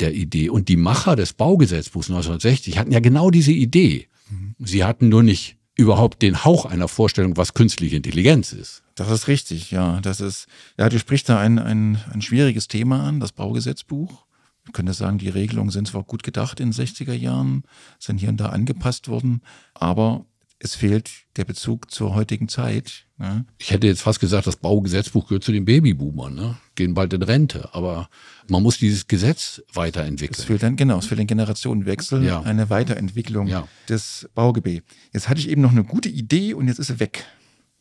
der 0.00 0.14
Idee. 0.14 0.50
Und 0.50 0.68
die 0.68 0.76
Macher 0.76 1.16
des 1.16 1.32
Baugesetzbuchs 1.32 2.08
1960 2.08 2.78
hatten 2.78 2.92
ja 2.92 3.00
genau 3.00 3.30
diese 3.30 3.52
Idee. 3.52 4.08
Mhm. 4.28 4.54
Sie 4.58 4.84
hatten 4.84 5.08
nur 5.08 5.22
nicht 5.22 5.56
überhaupt 5.80 6.22
den 6.22 6.44
Hauch 6.44 6.66
einer 6.66 6.88
Vorstellung, 6.88 7.36
was 7.36 7.54
künstliche 7.54 7.96
Intelligenz 7.96 8.52
ist. 8.52 8.82
Das 8.94 9.10
ist 9.10 9.28
richtig, 9.28 9.70
ja. 9.70 10.00
Das 10.00 10.20
ist, 10.20 10.46
ja, 10.78 10.88
du 10.88 10.98
sprichst 10.98 11.28
da 11.28 11.38
ein, 11.40 11.58
ein, 11.58 11.98
ein 12.12 12.20
schwieriges 12.20 12.68
Thema 12.68 13.02
an, 13.02 13.18
das 13.18 13.32
Baugesetzbuch. 13.32 14.26
Ich 14.66 14.72
könnte 14.72 14.92
sagen, 14.92 15.18
die 15.18 15.30
Regelungen 15.30 15.70
sind 15.70 15.88
zwar 15.88 16.04
gut 16.04 16.22
gedacht 16.22 16.60
in 16.60 16.70
den 16.70 16.86
60er 16.86 17.14
Jahren, 17.14 17.64
sind 17.98 18.18
hier 18.18 18.28
und 18.28 18.36
da 18.36 18.50
angepasst 18.50 19.08
worden, 19.08 19.40
aber 19.74 20.26
es 20.62 20.74
fehlt 20.74 21.10
der 21.36 21.44
Bezug 21.44 21.90
zur 21.90 22.14
heutigen 22.14 22.48
Zeit. 22.48 23.06
Ne? 23.16 23.46
Ich 23.58 23.70
hätte 23.70 23.86
jetzt 23.86 24.02
fast 24.02 24.20
gesagt, 24.20 24.46
das 24.46 24.56
Baugesetzbuch 24.56 25.26
gehört 25.26 25.42
zu 25.42 25.52
den 25.52 25.64
Babyboomern, 25.64 26.34
ne? 26.34 26.58
gehen 26.74 26.92
bald 26.92 27.14
in 27.14 27.22
Rente. 27.22 27.70
Aber 27.72 28.10
man 28.46 28.62
muss 28.62 28.78
dieses 28.78 29.08
Gesetz 29.08 29.62
weiterentwickeln. 29.72 30.38
Es 30.38 30.44
fehlt 30.44 30.62
dann, 30.62 30.76
genau, 30.76 30.98
es 30.98 31.06
fehlt 31.06 31.20
ein 31.20 31.26
Generationenwechsel, 31.26 32.22
ja. 32.24 32.42
eine 32.42 32.68
Weiterentwicklung 32.68 33.46
ja. 33.46 33.66
des 33.88 34.28
Baugebiets. 34.34 34.86
Jetzt 35.12 35.30
hatte 35.30 35.40
ich 35.40 35.48
eben 35.48 35.62
noch 35.62 35.72
eine 35.72 35.84
gute 35.84 36.10
Idee 36.10 36.52
und 36.52 36.68
jetzt 36.68 36.78
ist 36.78 36.88
sie 36.88 37.00
weg. 37.00 37.24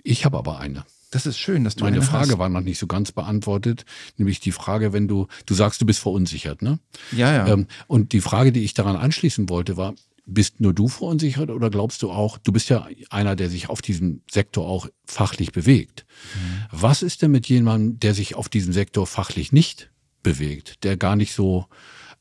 Ich 0.01 0.23
habe 0.23 0.37
aber 0.37 0.59
eine. 0.59 0.85
Das 1.11 1.25
ist 1.25 1.37
schön, 1.37 1.63
dass 1.63 1.75
du 1.75 1.83
Meine 1.83 2.01
Frage 2.01 2.31
hast. 2.31 2.37
war 2.37 2.49
noch 2.49 2.61
nicht 2.61 2.77
so 2.77 2.85
ganz 2.85 3.11
beantwortet, 3.11 3.83
nämlich 4.17 4.39
die 4.39 4.51
Frage, 4.51 4.93
wenn 4.93 5.07
du, 5.07 5.27
du 5.47 5.53
sagst, 5.55 5.81
du 5.81 5.85
bist 5.85 5.99
verunsichert, 5.99 6.61
ne? 6.61 6.79
Ja, 7.11 7.33
ja. 7.33 7.47
Ähm, 7.47 7.65
und 7.87 8.13
die 8.13 8.21
Frage, 8.21 8.51
die 8.51 8.63
ich 8.63 8.75
daran 8.75 8.95
anschließen 8.95 9.49
wollte, 9.49 9.75
war, 9.75 9.95
bist 10.33 10.59
nur 10.59 10.73
du 10.73 10.87
verunsichert 10.87 11.49
oder 11.49 11.69
glaubst 11.69 12.01
du 12.01 12.11
auch, 12.11 12.37
du 12.37 12.51
bist 12.51 12.69
ja 12.69 12.87
einer, 13.09 13.35
der 13.35 13.49
sich 13.49 13.69
auf 13.69 13.81
diesem 13.81 14.21
Sektor 14.29 14.67
auch 14.67 14.87
fachlich 15.05 15.51
bewegt. 15.51 16.05
Mhm. 16.35 16.65
Was 16.71 17.01
ist 17.01 17.21
denn 17.21 17.31
mit 17.31 17.47
jemandem, 17.47 17.99
der 17.99 18.13
sich 18.13 18.35
auf 18.35 18.49
diesem 18.49 18.73
Sektor 18.73 19.07
fachlich 19.07 19.51
nicht 19.51 19.89
bewegt, 20.23 20.83
der 20.83 20.97
gar 20.97 21.15
nicht 21.15 21.33
so, 21.33 21.65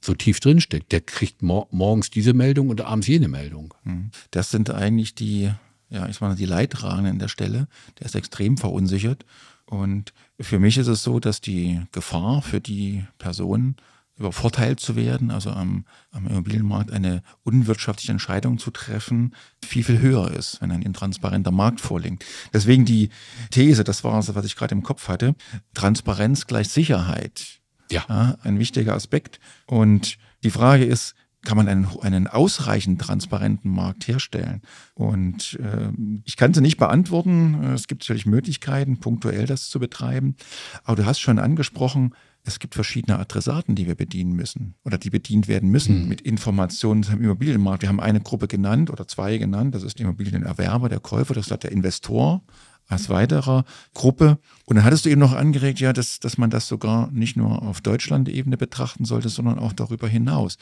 so 0.00 0.14
tief 0.14 0.40
drinsteckt? 0.40 0.92
Der 0.92 1.00
kriegt 1.00 1.42
mor 1.42 1.68
morgens 1.70 2.10
diese 2.10 2.32
Meldung 2.32 2.70
und 2.70 2.80
abends 2.80 3.06
jene 3.06 3.28
Meldung. 3.28 3.74
Mhm. 3.84 4.10
Das 4.30 4.50
sind 4.50 4.70
eigentlich 4.70 5.14
die, 5.14 5.50
ja, 5.90 6.08
ich 6.08 6.20
meine, 6.20 6.34
die 6.34 6.46
Leidtragenden 6.46 7.12
an 7.12 7.18
der 7.18 7.28
Stelle. 7.28 7.68
Der 7.98 8.06
ist 8.06 8.14
extrem 8.14 8.56
verunsichert. 8.56 9.24
Und 9.66 10.14
für 10.40 10.58
mich 10.58 10.78
ist 10.78 10.86
es 10.86 11.02
so, 11.02 11.20
dass 11.20 11.42
die 11.42 11.82
Gefahr 11.92 12.40
für 12.40 12.60
die 12.60 13.04
Person 13.18 13.76
übervorteilt 14.18 14.80
zu 14.80 14.96
werden, 14.96 15.30
also 15.30 15.50
am, 15.50 15.84
am 16.10 16.26
Immobilienmarkt 16.26 16.90
eine 16.90 17.22
unwirtschaftliche 17.44 18.12
Entscheidung 18.12 18.58
zu 18.58 18.70
treffen, 18.70 19.34
viel, 19.64 19.84
viel 19.84 20.00
höher 20.00 20.30
ist, 20.32 20.60
wenn 20.60 20.72
ein 20.72 20.82
intransparenter 20.82 21.50
Markt 21.50 21.80
vorliegt. 21.80 22.24
Deswegen 22.52 22.84
die 22.84 23.10
These, 23.50 23.84
das 23.84 24.04
war 24.04 24.18
es, 24.18 24.34
was 24.34 24.44
ich 24.44 24.56
gerade 24.56 24.74
im 24.74 24.82
Kopf 24.82 25.08
hatte, 25.08 25.34
Transparenz 25.74 26.46
gleich 26.46 26.68
Sicherheit. 26.68 27.60
Ja. 27.90 28.04
ja. 28.08 28.36
Ein 28.42 28.58
wichtiger 28.58 28.94
Aspekt. 28.94 29.40
Und 29.66 30.18
die 30.42 30.50
Frage 30.50 30.84
ist, 30.84 31.14
kann 31.44 31.56
man 31.56 31.68
einen, 31.68 31.86
einen 32.02 32.26
ausreichend 32.26 33.00
transparenten 33.00 33.70
Markt 33.70 34.08
herstellen? 34.08 34.60
Und 34.94 35.58
äh, 35.62 35.90
ich 36.24 36.36
kann 36.36 36.52
sie 36.52 36.60
nicht 36.60 36.78
beantworten. 36.78 37.72
Es 37.74 37.86
gibt 37.86 38.02
sicherlich 38.02 38.26
Möglichkeiten, 38.26 38.98
punktuell 38.98 39.46
das 39.46 39.70
zu 39.70 39.78
betreiben. 39.78 40.36
Aber 40.84 40.96
du 40.96 41.06
hast 41.06 41.20
schon 41.20 41.38
angesprochen, 41.38 42.14
es 42.48 42.58
gibt 42.58 42.74
verschiedene 42.74 43.18
Adressaten, 43.18 43.74
die 43.74 43.86
wir 43.86 43.94
bedienen 43.94 44.32
müssen 44.32 44.74
oder 44.84 44.98
die 44.98 45.10
bedient 45.10 45.46
werden 45.46 45.70
müssen 45.70 46.02
mhm. 46.02 46.08
mit 46.08 46.20
Informationen 46.22 47.02
zum 47.02 47.22
Immobilienmarkt. 47.22 47.82
Wir 47.82 47.88
haben 47.88 48.00
eine 48.00 48.20
Gruppe 48.20 48.48
genannt 48.48 48.90
oder 48.90 49.06
zwei 49.06 49.38
genannt, 49.38 49.74
das 49.74 49.84
ist 49.84 49.98
der 49.98 50.06
Immobilienerwerber, 50.06 50.88
der 50.88 51.00
Käufer, 51.00 51.34
das 51.34 51.48
ist 51.48 51.62
der 51.62 51.72
Investor 51.72 52.42
als 52.88 53.10
weiterer 53.10 53.64
Gruppe. 53.94 54.38
Und 54.64 54.76
dann 54.76 54.84
hattest 54.84 55.04
du 55.04 55.10
eben 55.10 55.20
noch 55.20 55.34
angeregt, 55.34 55.78
ja, 55.78 55.92
dass, 55.92 56.20
dass 56.20 56.38
man 56.38 56.48
das 56.48 56.66
sogar 56.66 57.10
nicht 57.12 57.36
nur 57.36 57.62
auf 57.62 57.82
Deutschland-Ebene 57.82 58.56
betrachten 58.56 59.04
sollte, 59.04 59.28
sondern 59.28 59.58
auch 59.58 59.74
darüber 59.74 60.08
hinaus. 60.08 60.56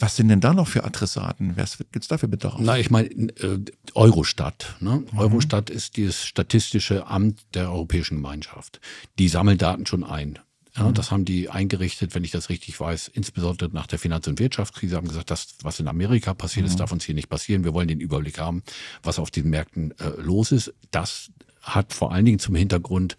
Was 0.00 0.16
sind 0.16 0.28
denn 0.28 0.40
da 0.40 0.54
noch 0.54 0.68
für 0.68 0.84
Adressaten? 0.84 1.56
Was 1.56 1.78
gibt 1.78 2.02
es 2.02 2.08
da 2.08 2.18
für 2.18 2.28
Bedarf? 2.28 2.56
Na, 2.58 2.78
ich 2.78 2.90
meine, 2.90 3.08
äh, 3.08 3.60
Eurostat. 3.94 4.76
Ne? 4.80 5.04
Mhm. 5.10 5.18
Eurostat 5.18 5.70
ist 5.70 5.96
dieses 5.96 6.24
statistische 6.24 7.06
Amt 7.06 7.42
der 7.54 7.70
Europäischen 7.70 8.16
Gemeinschaft. 8.16 8.80
Die 9.18 9.28
sammeln 9.28 9.58
Daten 9.58 9.86
schon 9.86 10.04
ein. 10.04 10.38
Ja, 10.78 10.92
das 10.92 11.10
haben 11.10 11.24
die 11.24 11.50
eingerichtet, 11.50 12.14
wenn 12.14 12.24
ich 12.24 12.30
das 12.30 12.48
richtig 12.48 12.78
weiß, 12.78 13.08
insbesondere 13.08 13.70
nach 13.72 13.86
der 13.86 13.98
Finanz- 13.98 14.26
und 14.28 14.38
Wirtschaftskrise, 14.38 14.96
haben 14.96 15.08
gesagt, 15.08 15.30
das, 15.30 15.54
was 15.62 15.80
in 15.80 15.88
Amerika 15.88 16.34
passiert 16.34 16.66
ist, 16.66 16.78
darf 16.80 16.92
uns 16.92 17.04
hier 17.04 17.14
nicht 17.14 17.28
passieren. 17.28 17.64
Wir 17.64 17.74
wollen 17.74 17.88
den 17.88 18.00
Überblick 18.00 18.38
haben, 18.38 18.62
was 19.02 19.18
auf 19.18 19.30
den 19.30 19.50
Märkten 19.50 19.92
äh, 19.98 20.10
los 20.20 20.52
ist. 20.52 20.72
Das 20.90 21.30
hat 21.62 21.92
vor 21.92 22.12
allen 22.12 22.24
Dingen 22.24 22.38
zum 22.38 22.54
Hintergrund 22.54 23.16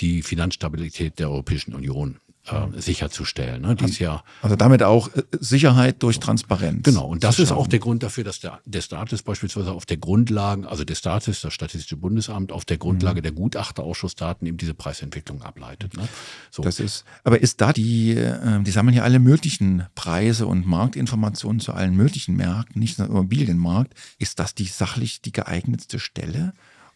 die 0.00 0.22
Finanzstabilität 0.22 1.18
der 1.18 1.30
Europäischen 1.30 1.74
Union 1.74 2.18
äh, 2.52 2.80
sicherzustellen. 2.80 3.62
Ne? 3.62 3.74
Die 3.76 3.84
ist 3.84 3.98
ja 3.98 4.22
Also 4.42 4.56
damit 4.56 4.82
auch 4.82 5.08
äh, 5.14 5.22
Sicherheit 5.38 6.02
durch 6.02 6.20
Transparenz. 6.20 6.84
Genau, 6.84 7.06
und 7.06 7.24
das 7.24 7.38
ist 7.38 7.52
auch 7.52 7.66
der 7.66 7.78
Grund 7.78 8.02
dafür, 8.02 8.24
dass 8.24 8.40
der, 8.40 8.60
der 8.64 8.80
Status 8.80 9.22
beispielsweise 9.22 9.72
auf 9.72 9.86
der 9.86 9.96
Grundlage, 9.96 10.68
also 10.68 10.84
der 10.84 10.94
Status, 10.94 11.40
das 11.40 11.52
Statistische 11.52 11.96
Bundesamt, 11.96 12.52
auf 12.52 12.64
der 12.64 12.76
Mhm. 12.76 12.80
Grundlage 12.80 13.22
der 13.22 13.32
Gutachterausschussdaten 13.32 14.46
eben 14.46 14.56
diese 14.56 14.74
Preisentwicklung 14.74 15.42
ableitet. 15.42 15.96
Ne? 15.96 16.08
So. 16.50 16.62
Das 16.62 16.80
ist, 16.80 17.04
aber 17.24 17.40
ist 17.40 17.60
da 17.60 17.72
die, 17.72 18.12
äh, 18.12 18.62
die 18.62 18.70
sammeln 18.70 18.96
ja 18.96 19.02
alle 19.02 19.18
möglichen 19.18 19.86
Preise 19.94 20.46
und 20.46 20.66
Marktinformationen 20.66 21.60
zu 21.60 21.72
allen 21.72 21.94
möglichen 21.94 22.36
Märkten, 22.36 22.80
nicht 22.80 22.98
nur 22.98 23.08
Immobilienmarkt. 23.08 23.94
Ist 24.18 24.38
das 24.38 24.54
die 24.54 24.66
sachlich 24.66 25.20
die 25.22 25.32
geeignetste 25.32 25.98
Stelle, 25.98 26.52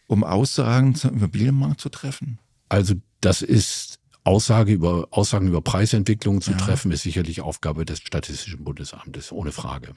um 0.07 0.25
Aussagen 0.25 0.95
zum 0.95 1.15
Immobilienmarkt 1.15 1.81
zu 1.81 1.89
treffen? 1.89 2.39
Also 2.69 2.95
das 3.21 3.43
ist 3.43 3.99
Aussage 4.25 4.73
über, 4.73 5.09
Aussagen 5.11 5.49
über 5.49 5.63
Preisentwicklungen 5.63 6.41
zu 6.41 6.53
treffen, 6.53 6.93
ist 6.93 7.03
sicherlich 7.03 7.41
Aufgabe 7.41 7.85
des 7.85 7.99
Statistischen 7.99 8.63
Bundesamtes, 8.63 9.33
ohne 9.33 9.51
Frage. 9.51 9.95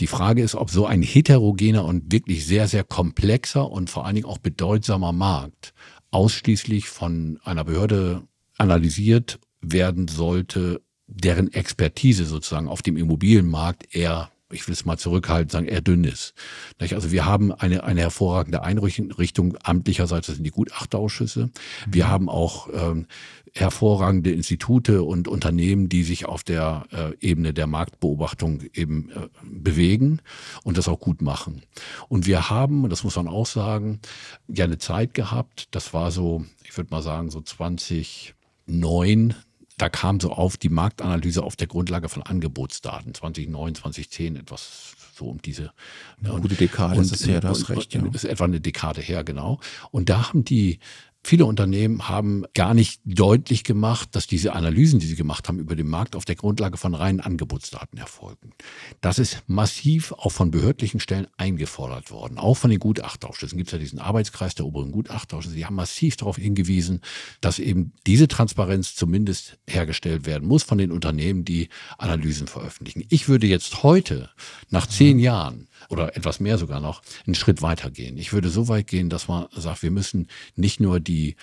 Die 0.00 0.06
Frage 0.06 0.42
ist, 0.42 0.54
ob 0.54 0.70
so 0.70 0.86
ein 0.86 1.02
heterogener 1.02 1.84
und 1.84 2.10
wirklich 2.10 2.46
sehr, 2.46 2.68
sehr 2.68 2.84
komplexer 2.84 3.70
und 3.70 3.90
vor 3.90 4.06
allen 4.06 4.14
Dingen 4.14 4.26
auch 4.26 4.38
bedeutsamer 4.38 5.12
Markt 5.12 5.74
ausschließlich 6.10 6.88
von 6.88 7.38
einer 7.44 7.64
Behörde 7.64 8.22
analysiert 8.56 9.38
werden 9.60 10.08
sollte, 10.08 10.80
deren 11.06 11.52
Expertise 11.52 12.24
sozusagen 12.24 12.68
auf 12.68 12.82
dem 12.82 12.96
Immobilienmarkt 12.96 13.94
eher 13.94 14.30
ich 14.52 14.66
will 14.68 14.74
es 14.74 14.84
mal 14.84 14.96
zurückhalten, 14.96 15.50
sagen, 15.50 15.66
eher 15.66 15.80
dünn 15.80 16.04
ist. 16.04 16.32
Also 16.78 17.10
wir 17.10 17.24
haben 17.24 17.52
eine, 17.52 17.82
eine 17.82 18.02
hervorragende 18.02 18.62
Einrichtung 18.62 19.56
amtlicherseits, 19.62 20.28
das 20.28 20.36
sind 20.36 20.44
die 20.44 20.52
Gutachterausschüsse. 20.52 21.50
Wir 21.88 22.08
haben 22.08 22.28
auch 22.28 22.68
ähm, 22.72 23.06
hervorragende 23.56 24.30
Institute 24.30 25.02
und 25.02 25.28
Unternehmen, 25.28 25.88
die 25.88 26.02
sich 26.02 26.26
auf 26.26 26.44
der 26.44 26.84
äh, 26.92 27.12
Ebene 27.26 27.54
der 27.54 27.66
Marktbeobachtung 27.66 28.62
eben 28.74 29.10
äh, 29.10 29.28
bewegen 29.42 30.20
und 30.62 30.76
das 30.76 30.88
auch 30.88 31.00
gut 31.00 31.22
machen. 31.22 31.62
Und 32.08 32.26
wir 32.26 32.50
haben, 32.50 32.84
und 32.84 32.90
das 32.90 33.02
muss 33.02 33.16
man 33.16 33.28
auch 33.28 33.46
sagen, 33.46 34.00
ja 34.46 34.64
eine 34.64 34.78
Zeit 34.78 35.14
gehabt, 35.14 35.68
das 35.70 35.94
war 35.94 36.10
so, 36.10 36.44
ich 36.64 36.76
würde 36.76 36.90
mal 36.90 37.02
sagen, 37.02 37.30
so 37.30 37.40
2009, 37.40 39.34
da 39.78 39.88
kam 39.88 40.20
so 40.20 40.32
auf 40.32 40.56
die 40.56 40.68
Marktanalyse 40.68 41.42
auf 41.42 41.56
der 41.56 41.66
Grundlage 41.66 42.08
von 42.08 42.22
Angebotsdaten, 42.22 43.14
2009, 43.14 43.74
2010, 43.74 44.36
etwas 44.36 44.94
so 45.14 45.26
um 45.26 45.40
diese. 45.40 45.72
Eine 46.22 46.40
gute 46.40 46.54
Dekade 46.54 47.00
ist 47.00 47.12
es 47.12 47.26
her, 47.26 47.42
und- 47.42 47.68
recht, 47.70 47.94
ja. 47.94 48.02
und 48.02 48.14
Ist 48.14 48.24
etwa 48.24 48.44
eine 48.44 48.60
Dekade 48.60 49.00
her, 49.00 49.24
genau. 49.24 49.60
Und 49.90 50.10
da 50.10 50.28
haben 50.28 50.44
die, 50.44 50.78
viele 51.26 51.44
Unternehmen 51.44 52.08
haben 52.08 52.44
gar 52.54 52.72
nicht 52.72 53.00
deutlich 53.04 53.64
gemacht, 53.64 54.10
dass 54.12 54.26
diese 54.26 54.52
Analysen, 54.52 55.00
die 55.00 55.06
sie 55.06 55.16
gemacht 55.16 55.48
haben 55.48 55.58
über 55.58 55.74
den 55.74 55.88
Markt, 55.88 56.14
auf 56.16 56.24
der 56.24 56.36
Grundlage 56.36 56.76
von 56.76 56.94
reinen 56.94 57.20
Angebotsdaten 57.20 57.98
erfolgen. 57.98 58.52
Das 59.00 59.18
ist 59.18 59.42
massiv 59.46 60.12
auch 60.12 60.30
von 60.30 60.50
behördlichen 60.50 61.00
Stellen 61.00 61.26
eingefordert 61.36 62.10
worden. 62.10 62.38
Auch 62.38 62.54
von 62.54 62.70
den 62.70 62.78
Gutachterausschüssen 62.78 63.58
gibt 63.58 63.68
es 63.68 63.72
ja 63.72 63.78
diesen 63.78 63.98
Arbeitskreis 63.98 64.54
der 64.54 64.66
oberen 64.66 64.92
Gutachterausschüsse. 64.92 65.56
Die 65.56 65.66
haben 65.66 65.74
massiv 65.74 66.16
darauf 66.16 66.36
hingewiesen, 66.36 67.00
dass 67.40 67.58
eben 67.58 67.92
diese 68.06 68.28
Transparenz 68.28 68.94
zumindest 68.94 69.58
hergestellt 69.66 70.26
werden 70.26 70.46
muss 70.46 70.62
von 70.62 70.78
den 70.78 70.92
Unternehmen, 70.92 71.44
die 71.44 71.68
Analysen 71.98 72.46
veröffentlichen. 72.46 73.04
Ich 73.08 73.28
würde 73.28 73.46
jetzt 73.46 73.82
heute, 73.82 74.30
nach 74.70 74.86
zehn 74.86 75.18
Jahren 75.18 75.68
oder 75.88 76.16
etwas 76.16 76.40
mehr 76.40 76.58
sogar 76.58 76.80
noch, 76.80 77.02
einen 77.26 77.34
Schritt 77.34 77.62
weiter 77.62 77.90
gehen. 77.90 78.16
Ich 78.16 78.32
würde 78.32 78.48
so 78.48 78.68
weit 78.68 78.86
gehen, 78.86 79.10
dass 79.10 79.28
man 79.28 79.46
sagt, 79.54 79.82
wir 79.82 79.90
müssen 79.90 80.28
nicht 80.54 80.80
nur 80.80 81.00
die 81.00 81.36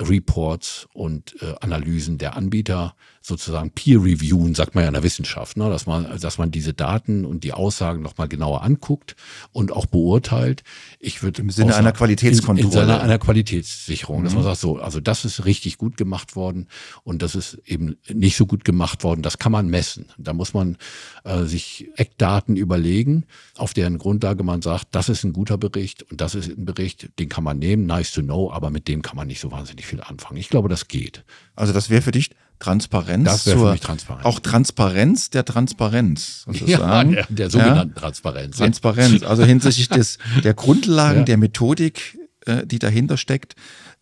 Reports 0.00 0.88
und 0.92 1.34
äh, 1.42 1.54
Analysen 1.60 2.18
der 2.18 2.36
Anbieter 2.36 2.94
sozusagen 3.22 3.70
peer 3.70 4.02
reviewen, 4.02 4.54
sagt 4.54 4.74
man 4.74 4.82
ja 4.82 4.88
in 4.88 4.94
der 4.94 5.02
Wissenschaft, 5.02 5.56
ne? 5.58 5.68
dass 5.68 5.86
man, 5.86 6.18
dass 6.20 6.38
man 6.38 6.50
diese 6.50 6.72
Daten 6.72 7.26
und 7.26 7.44
die 7.44 7.52
Aussagen 7.52 8.00
nochmal 8.00 8.28
genauer 8.28 8.62
anguckt 8.62 9.14
und 9.52 9.72
auch 9.72 9.86
beurteilt. 9.86 10.62
Ich 10.98 11.22
würde 11.22 11.42
Im 11.42 11.50
Sinne 11.50 11.76
einer 11.76 11.92
Qualitätskontrolle. 11.92 12.60
In, 12.60 12.80
in 12.80 12.86
Sinne 12.86 13.00
einer 13.00 13.18
Qualitätssicherung, 13.18 14.24
dass 14.24 14.34
man 14.34 14.42
sagt 14.42 14.58
so, 14.58 14.78
also 14.78 15.00
das 15.00 15.26
ist 15.26 15.44
richtig 15.44 15.76
gut 15.76 15.98
gemacht 15.98 16.34
worden 16.34 16.68
und 17.04 17.20
das 17.20 17.34
ist 17.34 17.60
eben 17.66 17.96
nicht 18.08 18.36
so 18.36 18.46
gut 18.46 18.64
gemacht 18.64 19.04
worden. 19.04 19.20
Das 19.22 19.38
kann 19.38 19.52
man 19.52 19.68
messen. 19.68 20.06
Da 20.16 20.32
muss 20.32 20.54
man 20.54 20.78
äh, 21.24 21.44
sich 21.44 21.88
Eckdaten 21.96 22.56
überlegen, 22.56 23.26
auf 23.56 23.74
deren 23.74 23.98
Grundlage 23.98 24.44
man 24.44 24.62
sagt, 24.62 24.88
das 24.92 25.10
ist 25.10 25.24
ein 25.24 25.34
guter 25.34 25.58
Bericht 25.58 26.04
und 26.10 26.22
das 26.22 26.34
ist 26.34 26.48
ein 26.48 26.64
Bericht, 26.64 27.10
den 27.18 27.28
kann 27.28 27.44
man 27.44 27.58
nehmen, 27.58 27.84
nice 27.84 28.12
to 28.12 28.22
know, 28.22 28.50
aber 28.50 28.70
mit 28.70 28.88
dem 28.88 29.02
kann 29.02 29.16
man 29.16 29.26
nicht 29.26 29.40
so 29.40 29.52
wahnsinnig 29.52 29.89
viel 29.90 30.00
anfangen. 30.00 30.38
Ich 30.38 30.48
glaube, 30.48 30.68
das 30.68 30.88
geht. 30.88 31.24
Also 31.54 31.72
das 31.72 31.90
wäre 31.90 32.02
für 32.02 32.12
dich 32.12 32.30
Transparenz. 32.58 33.24
Das 33.24 33.46
wäre 33.46 33.58
für 33.58 33.72
mich 33.72 33.80
Transparenz. 33.80 34.24
Auch 34.26 34.40
Transparenz 34.40 35.30
der 35.30 35.44
Transparenz. 35.44 36.42
sozusagen. 36.44 37.12
der, 37.12 37.26
der 37.28 37.50
sogenannten 37.50 37.94
Transparenz. 37.94 38.58
ja. 38.58 38.64
Transparenz. 38.66 39.22
Also 39.22 39.44
hinsichtlich 39.44 39.88
des, 39.98 40.18
der 40.44 40.54
Grundlagen, 40.54 41.20
Ja. 41.20 41.24
der 41.24 41.36
Methodik, 41.38 42.18
äh, 42.46 42.66
die 42.66 42.78
dahinter 42.78 43.16
steckt, 43.16 43.54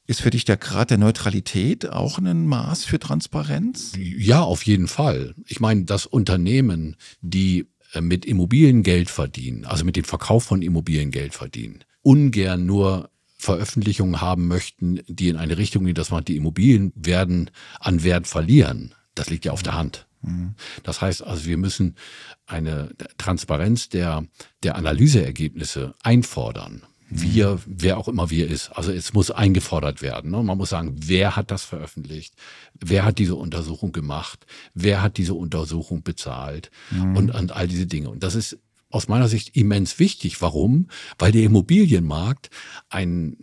ist 0.06 0.20
für 0.22 0.30
dich 0.30 0.44
der 0.44 0.56
Grad 0.56 0.90
der 0.90 0.98
Neutralität 0.98 1.88
auch 1.88 2.18
ein 2.18 2.46
Maß 2.46 2.84
für 2.84 2.98
Transparenz? 2.98 3.92
Ja, 3.96 4.40
auf 4.42 4.62
jeden 4.62 4.88
Fall. 4.88 5.34
Ich 5.46 5.60
meine, 5.60 5.84
dass 5.84 6.06
Unternehmen, 6.06 6.96
die 7.20 7.66
äh, 7.92 8.00
mit 8.00 8.24
Immobilien 8.24 8.82
Geld 8.82 9.10
verdienen, 9.10 9.64
also 9.66 9.84
mit 9.84 9.96
dem 9.96 10.04
Verkauf 10.04 10.44
von 10.44 10.62
Immobilien 10.62 11.10
Geld 11.10 11.34
verdienen, 11.34 11.84
ungern 12.02 12.64
nur 12.66 13.10
Veröffentlichungen 13.38 14.20
haben 14.20 14.48
möchten, 14.48 15.00
die 15.06 15.28
in 15.28 15.36
eine 15.36 15.58
Richtung 15.58 15.84
gehen, 15.84 15.94
dass 15.94 16.10
man 16.10 16.24
die 16.24 16.36
Immobilien 16.36 16.92
werden 16.94 17.50
an 17.80 18.02
Wert 18.02 18.26
verlieren. 18.26 18.94
Das 19.14 19.30
liegt 19.30 19.44
ja 19.44 19.52
auf 19.52 19.62
der 19.62 19.74
Hand. 19.74 20.06
Das 20.82 21.00
heißt 21.00 21.22
also, 21.22 21.46
wir 21.46 21.56
müssen 21.56 21.94
eine 22.46 22.90
Transparenz 23.18 23.88
der, 23.88 24.24
der 24.62 24.76
Analyseergebnisse 24.76 25.94
einfordern. 26.02 26.82
Wir, 27.10 27.58
wer 27.64 27.96
auch 27.96 28.08
immer 28.08 28.28
wir 28.28 28.50
ist. 28.50 28.68
Also 28.70 28.92
es 28.92 29.14
muss 29.14 29.30
eingefordert 29.30 30.02
werden. 30.02 30.30
Ne? 30.30 30.42
Man 30.42 30.58
muss 30.58 30.68
sagen, 30.68 30.94
wer 30.98 31.36
hat 31.36 31.50
das 31.50 31.64
veröffentlicht? 31.64 32.34
Wer 32.78 33.04
hat 33.04 33.18
diese 33.18 33.34
Untersuchung 33.34 33.92
gemacht? 33.92 34.44
Wer 34.74 35.00
hat 35.00 35.16
diese 35.16 35.32
Untersuchung 35.32 36.02
bezahlt? 36.02 36.70
Und, 37.16 37.30
und 37.30 37.52
all 37.52 37.66
diese 37.66 37.86
Dinge. 37.86 38.10
Und 38.10 38.22
das 38.22 38.34
ist 38.34 38.58
aus 38.90 39.08
meiner 39.08 39.28
Sicht 39.28 39.56
immens 39.56 39.98
wichtig. 39.98 40.40
Warum? 40.40 40.88
Weil 41.18 41.32
der 41.32 41.42
Immobilienmarkt 41.42 42.50
ein 42.88 43.36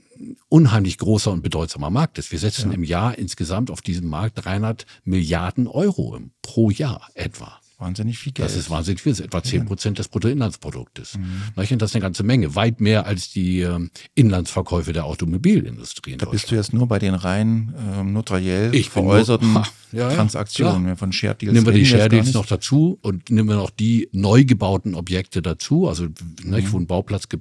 unheimlich 0.47 0.97
großer 0.97 1.31
und 1.31 1.41
bedeutsamer 1.41 1.89
Markt 1.89 2.17
ist. 2.17 2.31
Wir 2.31 2.39
setzen 2.39 2.71
im 2.71 2.83
Jahr 2.83 3.17
insgesamt 3.17 3.69
auf 3.69 3.81
diesem 3.81 4.07
Markt 4.07 4.45
300 4.45 4.85
Milliarden 5.03 5.67
Euro 5.67 6.19
pro 6.41 6.69
Jahr 6.69 7.09
etwa. 7.13 7.59
Wahnsinnig 7.85 8.17
viel 8.17 8.33
Geld. 8.33 8.49
Das 8.49 8.55
ist 8.55 8.69
wahnsinnig 8.69 9.01
viel, 9.01 9.11
das 9.11 9.19
ist 9.19 9.25
etwa 9.27 9.43
10 9.43 9.65
Prozent 9.65 9.99
des 9.99 10.07
Bruttoinlandsproduktes. 10.07 11.17
Nicht? 11.55 11.71
Und 11.71 11.81
das 11.81 11.91
ist 11.91 11.95
eine 11.95 12.01
ganze 12.01 12.23
Menge, 12.23 12.55
weit 12.55 12.81
mehr 12.81 13.05
als 13.05 13.29
die 13.31 13.61
ähm, 13.61 13.91
Inlandsverkäufe 14.15 14.91
der 14.91 15.05
Automobilindustrie 15.05 16.13
in 16.13 16.17
da 16.17 16.25
bist 16.25 16.49
du 16.49 16.55
jetzt 16.55 16.73
nur 16.73 16.87
bei 16.87 16.97
den 16.99 17.13
rein 17.13 17.73
ähm, 17.99 18.13
notariell 18.13 18.73
Ich 18.73 18.87
nur- 18.87 19.03
veräußerten 19.03 19.53
Ha, 19.55 19.63
ja, 19.91 20.09
ja, 20.09 20.15
Transaktionen. 20.15 20.83
klar. 20.85 20.97
Von 20.97 21.11
Shared 21.11 21.41
Deals 21.41 21.53
Nehmen 21.53 21.65
wir 21.67 21.73
die 21.73 21.85
Share 21.85 22.09
Deals 22.09 22.33
noch 22.33 22.45
dazu 22.47 22.97
und 23.03 23.29
nehmen 23.29 23.49
wir 23.49 23.55
noch 23.55 23.69
die 23.69 24.09
neu 24.11 24.43
gebauten 24.45 24.95
Objekte 24.95 25.41
dazu, 25.43 25.87
also 25.87 26.07
nicht, 26.43 26.71
wo 26.73 26.77
ein 26.79 26.87
Bauplatz 26.87 27.29
ge 27.29 27.39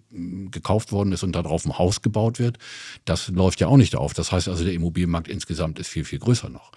gekauft 0.50 0.92
worden 0.92 1.12
ist 1.12 1.22
und 1.22 1.35
darauf 1.35 1.64
ein 1.64 1.78
Haus 1.78 2.02
gebaut 2.02 2.38
wird. 2.38 2.59
Das 3.07 3.28
läuft 3.28 3.61
ja 3.61 3.66
auch 3.68 3.76
nicht 3.78 3.96
auf. 3.96 4.12
Das 4.14 4.30
heißt 4.30 4.48
also, 4.48 4.62
der 4.64 4.72
Immobilienmarkt 4.74 5.28
insgesamt 5.28 5.78
ist 5.78 5.88
viel, 5.88 6.04
viel 6.04 6.18
größer 6.18 6.48
noch. 6.50 6.70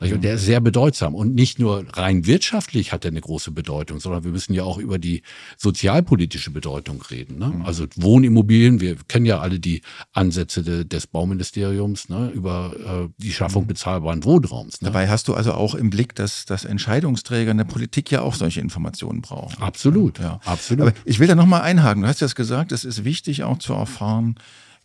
Nicht? 0.00 0.12
Und 0.12 0.24
der 0.24 0.34
ist 0.34 0.44
sehr 0.44 0.60
bedeutsam. 0.60 1.14
Und 1.14 1.34
nicht 1.34 1.58
nur 1.58 1.86
rein 1.94 2.26
wirtschaftlich 2.26 2.92
hat 2.92 3.04
er 3.04 3.11
eine 3.12 3.20
große 3.20 3.52
Bedeutung, 3.52 4.00
sondern 4.00 4.24
wir 4.24 4.32
müssen 4.32 4.52
ja 4.52 4.64
auch 4.64 4.78
über 4.78 4.98
die 4.98 5.22
sozialpolitische 5.56 6.50
Bedeutung 6.50 7.00
reden. 7.02 7.38
Ne? 7.38 7.62
Also 7.64 7.86
Wohnimmobilien, 7.96 8.80
wir 8.80 8.96
kennen 9.08 9.26
ja 9.26 9.38
alle 9.40 9.60
die 9.60 9.82
Ansätze 10.12 10.62
de, 10.62 10.84
des 10.84 11.06
Bauministeriums 11.06 12.08
ne? 12.08 12.30
über 12.34 13.08
äh, 13.08 13.22
die 13.22 13.32
Schaffung 13.32 13.66
bezahlbaren 13.66 14.24
Wohnraums. 14.24 14.80
Ne? 14.82 14.86
Dabei 14.86 15.08
hast 15.08 15.28
du 15.28 15.34
also 15.34 15.52
auch 15.52 15.74
im 15.74 15.90
Blick, 15.90 16.14
dass, 16.14 16.44
dass 16.44 16.64
Entscheidungsträger 16.64 17.50
in 17.52 17.58
der 17.58 17.64
Politik 17.64 18.10
ja 18.10 18.22
auch 18.22 18.34
solche 18.34 18.60
Informationen 18.60 19.20
brauchen. 19.22 19.62
Absolut, 19.62 20.18
Ja. 20.18 20.40
absolut. 20.44 20.88
Aber 20.88 20.96
ich 21.04 21.18
will 21.18 21.28
da 21.28 21.34
nochmal 21.34 21.62
einhaken. 21.62 22.02
Du 22.02 22.08
hast 22.08 22.20
ja 22.20 22.26
gesagt, 22.26 22.72
es 22.72 22.84
ist 22.84 23.04
wichtig 23.04 23.44
auch 23.44 23.58
zu 23.58 23.74
erfahren, 23.74 24.36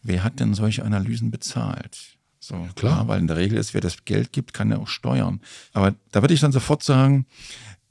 wer 0.04 0.24
hat 0.24 0.40
denn 0.40 0.54
solche 0.54 0.84
Analysen 0.84 1.32
bezahlt? 1.32 2.18
So, 2.40 2.68
klar. 2.76 3.02
Ja, 3.02 3.08
weil 3.08 3.20
in 3.20 3.28
der 3.28 3.36
Regel 3.36 3.58
ist, 3.58 3.74
wer 3.74 3.82
das 3.82 4.06
Geld 4.06 4.32
gibt, 4.32 4.54
kann 4.54 4.70
ja 4.72 4.78
auch 4.78 4.88
steuern. 4.88 5.42
Aber 5.74 5.96
da 6.12 6.22
würde 6.22 6.34
ich 6.34 6.40
dann 6.40 6.52
sofort 6.52 6.84
sagen, 6.84 7.26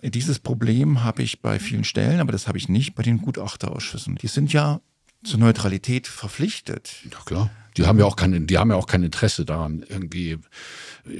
dieses 0.02 0.38
Problem 0.38 1.04
habe 1.04 1.22
ich 1.22 1.40
bei 1.40 1.58
vielen 1.58 1.84
Stellen, 1.84 2.20
aber 2.20 2.32
das 2.32 2.48
habe 2.48 2.58
ich 2.58 2.68
nicht 2.68 2.94
bei 2.94 3.02
den 3.02 3.18
Gutachterausschüssen. 3.18 4.16
Die 4.16 4.28
sind 4.28 4.52
ja 4.52 4.80
zur 5.24 5.40
Neutralität 5.40 6.06
verpflichtet. 6.06 6.94
Ja 7.10 7.18
klar. 7.24 7.50
Die 7.76 7.84
haben 7.84 7.98
ja 7.98 8.06
auch 8.06 8.16
keine, 8.16 8.40
die 8.40 8.56
haben 8.56 8.70
ja 8.70 8.76
auch 8.76 8.86
kein 8.86 9.02
Interesse 9.02 9.44
daran, 9.44 9.84
irgendwie 9.86 10.38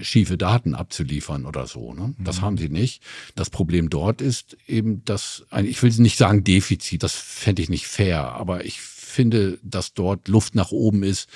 schiefe 0.01 0.39
Daten 0.39 0.75
abzuliefern 0.75 1.45
oder 1.45 1.67
so. 1.67 1.93
Ne? 1.93 2.15
Das 2.19 2.39
mhm. 2.39 2.43
haben 2.43 2.59
sie 2.59 2.71
nicht. 2.71 3.03
Das 3.35 3.51
Problem 3.51 3.91
dort 3.91 4.23
ist 4.23 4.57
eben, 4.67 5.05
dass, 5.05 5.45
ich 5.63 5.83
will 5.83 5.93
nicht 5.99 6.17
sagen 6.17 6.45
Defizit, 6.45 7.03
das 7.03 7.15
fände 7.15 7.63
ich 7.63 7.69
nicht 7.69 7.87
fair, 7.87 8.33
aber 8.33 8.65
ich 8.65 8.81
finde, 9.17 9.59
dass 9.63 9.95
dort 9.95 10.29
Luft 10.29 10.55
nach 10.55 10.71
oben 10.71 11.03
ist, 11.03 11.29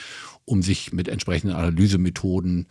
um 0.50 0.62
sich 0.62 0.92
mit 0.92 1.08
entsprechenden 1.08 1.54
Analysemethoden 1.54 2.66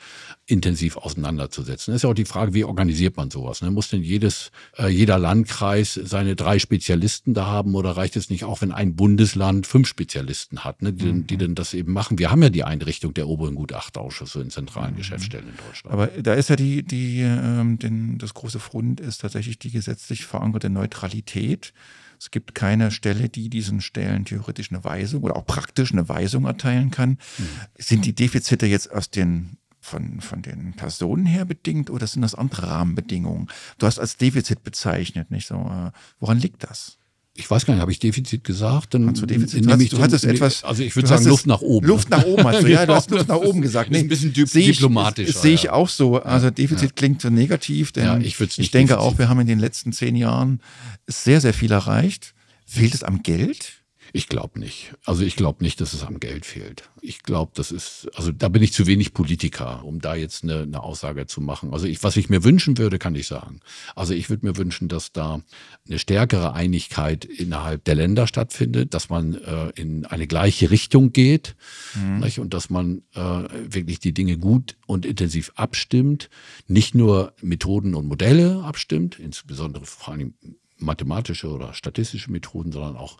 intensiv 0.45 0.97
auseinanderzusetzen. 0.97 1.93
Das 1.93 1.99
ist 1.99 2.03
ja 2.03 2.09
auch 2.09 2.13
die 2.13 2.25
Frage, 2.25 2.53
wie 2.53 2.65
organisiert 2.65 3.15
man 3.15 3.31
sowas? 3.31 3.61
Ne? 3.61 3.71
Muss 3.71 3.89
denn 3.89 4.03
jedes, 4.03 4.51
äh, 4.77 4.89
jeder 4.89 5.17
Landkreis 5.17 5.93
seine 5.93 6.35
drei 6.35 6.59
Spezialisten 6.59 7.33
da 7.33 7.45
haben 7.45 7.75
oder 7.75 7.91
reicht 7.91 8.17
es 8.17 8.29
nicht 8.29 8.43
auch, 8.43 8.61
wenn 8.61 8.71
ein 8.71 8.95
Bundesland 8.95 9.65
fünf 9.65 9.87
Spezialisten 9.87 10.65
hat, 10.65 10.81
ne, 10.81 10.91
die, 10.91 11.05
mhm. 11.05 11.27
die 11.27 11.37
denn 11.37 11.55
das 11.55 11.73
eben 11.73 11.93
machen? 11.93 12.19
Wir 12.19 12.31
haben 12.31 12.43
ja 12.43 12.49
die 12.49 12.63
Einrichtung 12.63 13.13
der 13.13 13.27
oberen 13.27 13.55
Gutachterausschüsse 13.55 14.41
in 14.41 14.49
zentralen 14.49 14.93
mhm. 14.93 14.97
Geschäftsstellen 14.97 15.47
in 15.47 15.55
Deutschland. 15.65 15.93
Aber 15.93 16.07
da 16.07 16.33
ist 16.33 16.49
ja 16.49 16.57
die, 16.57 16.83
die 16.83 17.21
ähm, 17.21 17.79
den, 17.79 18.17
das 18.17 18.33
große 18.33 18.59
Fund 18.59 18.99
ist 18.99 19.21
tatsächlich 19.21 19.57
die 19.57 19.71
gesetzlich 19.71 20.25
verankerte 20.25 20.69
Neutralität. 20.69 21.73
Es 22.19 22.31
gibt 22.31 22.53
keine 22.53 22.91
Stelle, 22.91 23.29
die 23.29 23.49
diesen 23.49 23.79
Stellen 23.79 24.25
theoretisch 24.25 24.71
eine 24.71 24.83
Weisung 24.83 25.23
oder 25.23 25.37
auch 25.37 25.45
praktisch 25.45 25.93
eine 25.93 26.09
Weisung 26.09 26.45
erteilen 26.45 26.91
kann. 26.91 27.11
Mhm. 27.11 27.47
Sind 27.77 28.05
die 28.05 28.13
Defizite 28.13 28.65
jetzt 28.65 28.91
aus 28.91 29.09
den 29.09 29.57
von, 29.81 30.19
von 30.19 30.41
den 30.41 30.73
Personen 30.73 31.25
her 31.25 31.45
bedingt 31.45 31.89
oder 31.89 32.05
sind 32.05 32.21
das 32.21 32.35
andere 32.35 32.67
Rahmenbedingungen? 32.67 33.47
Du 33.77 33.87
hast 33.87 33.99
als 33.99 34.17
Defizit 34.17 34.63
bezeichnet, 34.63 35.31
nicht 35.31 35.47
so? 35.47 35.55
Äh, 35.55 35.91
woran 36.19 36.39
liegt 36.39 36.63
das? 36.63 36.98
Ich 37.39 37.49
weiß 37.49 37.65
gar 37.65 37.73
nicht, 37.73 37.81
habe 37.81 37.91
ich 37.91 37.99
Defizit 37.99 38.43
gesagt? 38.43 38.93
Dann 38.93 39.07
hast 39.07 39.21
du 39.21 39.25
Defizit? 39.25 39.65
Du, 39.65 39.71
hast, 39.71 39.93
du 39.93 39.99
hattest 39.99 40.23
den, 40.25 40.31
etwas. 40.31 40.63
Also 40.63 40.83
ich 40.83 40.95
würde 40.95 41.07
sagen 41.07 41.25
Luft 41.25 41.47
nach 41.47 41.61
oben. 41.61 41.87
Luft 41.87 42.09
nach 42.09 42.25
oben 42.25 42.43
hast 42.43 42.61
du, 42.63 42.67
ja, 42.67 42.85
du 42.85 42.93
hast 42.93 43.09
Luft 43.09 43.27
nach 43.27 43.37
oben 43.37 43.61
gesagt. 43.61 43.89
Nee, 43.89 43.99
ein 43.99 44.07
bisschen 44.07 44.33
seh 44.33 44.65
diplomatisch. 44.65 45.33
Sehe 45.35 45.53
ich 45.53 45.69
auch 45.69 45.89
so. 45.89 46.21
Also 46.21 46.49
Defizit 46.49 46.89
ja. 46.89 46.95
klingt 46.95 47.21
so 47.21 47.29
negativ, 47.29 47.91
denn 47.91 48.05
ja, 48.05 48.17
ich, 48.17 48.39
ich 48.39 48.71
denke 48.71 48.93
Defizit. 48.93 48.97
auch, 48.97 49.17
wir 49.17 49.29
haben 49.29 49.39
in 49.39 49.47
den 49.47 49.59
letzten 49.59 49.93
zehn 49.93 50.15
Jahren 50.15 50.59
sehr, 51.07 51.41
sehr 51.41 51.53
viel 51.53 51.71
erreicht. 51.71 52.33
Fehlt 52.65 52.93
es 52.93 53.03
am 53.03 53.23
Geld? 53.23 53.78
Ich 54.13 54.27
glaube 54.27 54.59
nicht. 54.59 54.93
Also 55.05 55.23
ich 55.23 55.35
glaube 55.35 55.63
nicht, 55.63 55.81
dass 55.81 55.93
es 55.93 56.03
am 56.03 56.19
Geld 56.19 56.45
fehlt. 56.45 56.89
Ich 57.01 57.23
glaube, 57.23 57.51
das 57.55 57.71
ist, 57.71 58.09
also 58.15 58.31
da 58.31 58.49
bin 58.49 58.63
ich 58.63 58.73
zu 58.73 58.87
wenig 58.87 59.13
Politiker, 59.13 59.83
um 59.83 59.99
da 59.99 60.15
jetzt 60.15 60.43
eine, 60.43 60.61
eine 60.61 60.81
Aussage 60.81 61.27
zu 61.27 61.41
machen. 61.41 61.73
Also 61.73 61.85
ich, 61.85 62.03
was 62.03 62.17
ich 62.17 62.29
mir 62.29 62.43
wünschen 62.43 62.77
würde, 62.77 62.99
kann 62.99 63.15
ich 63.15 63.27
sagen. 63.27 63.59
Also 63.95 64.13
ich 64.13 64.29
würde 64.29 64.45
mir 64.45 64.57
wünschen, 64.57 64.87
dass 64.87 65.11
da 65.11 65.41
eine 65.87 65.99
stärkere 65.99 66.53
Einigkeit 66.53 67.25
innerhalb 67.25 67.83
der 67.83 67.95
Länder 67.95 68.27
stattfindet, 68.27 68.93
dass 68.93 69.09
man 69.09 69.35
äh, 69.35 69.69
in 69.75 70.05
eine 70.05 70.27
gleiche 70.27 70.71
Richtung 70.71 71.13
geht 71.13 71.55
mhm. 71.95 72.23
und 72.37 72.53
dass 72.53 72.69
man 72.69 73.03
äh, 73.13 73.19
wirklich 73.19 73.99
die 73.99 74.13
Dinge 74.13 74.37
gut 74.37 74.77
und 74.87 75.05
intensiv 75.05 75.51
abstimmt, 75.55 76.29
nicht 76.67 76.95
nur 76.95 77.33
Methoden 77.41 77.95
und 77.95 78.07
Modelle 78.07 78.63
abstimmt, 78.63 79.19
insbesondere 79.19 79.85
vor 79.85 80.13
allem 80.13 80.33
mathematische 80.79 81.49
oder 81.49 81.73
statistische 81.73 82.31
Methoden, 82.31 82.71
sondern 82.71 82.97
auch 82.97 83.17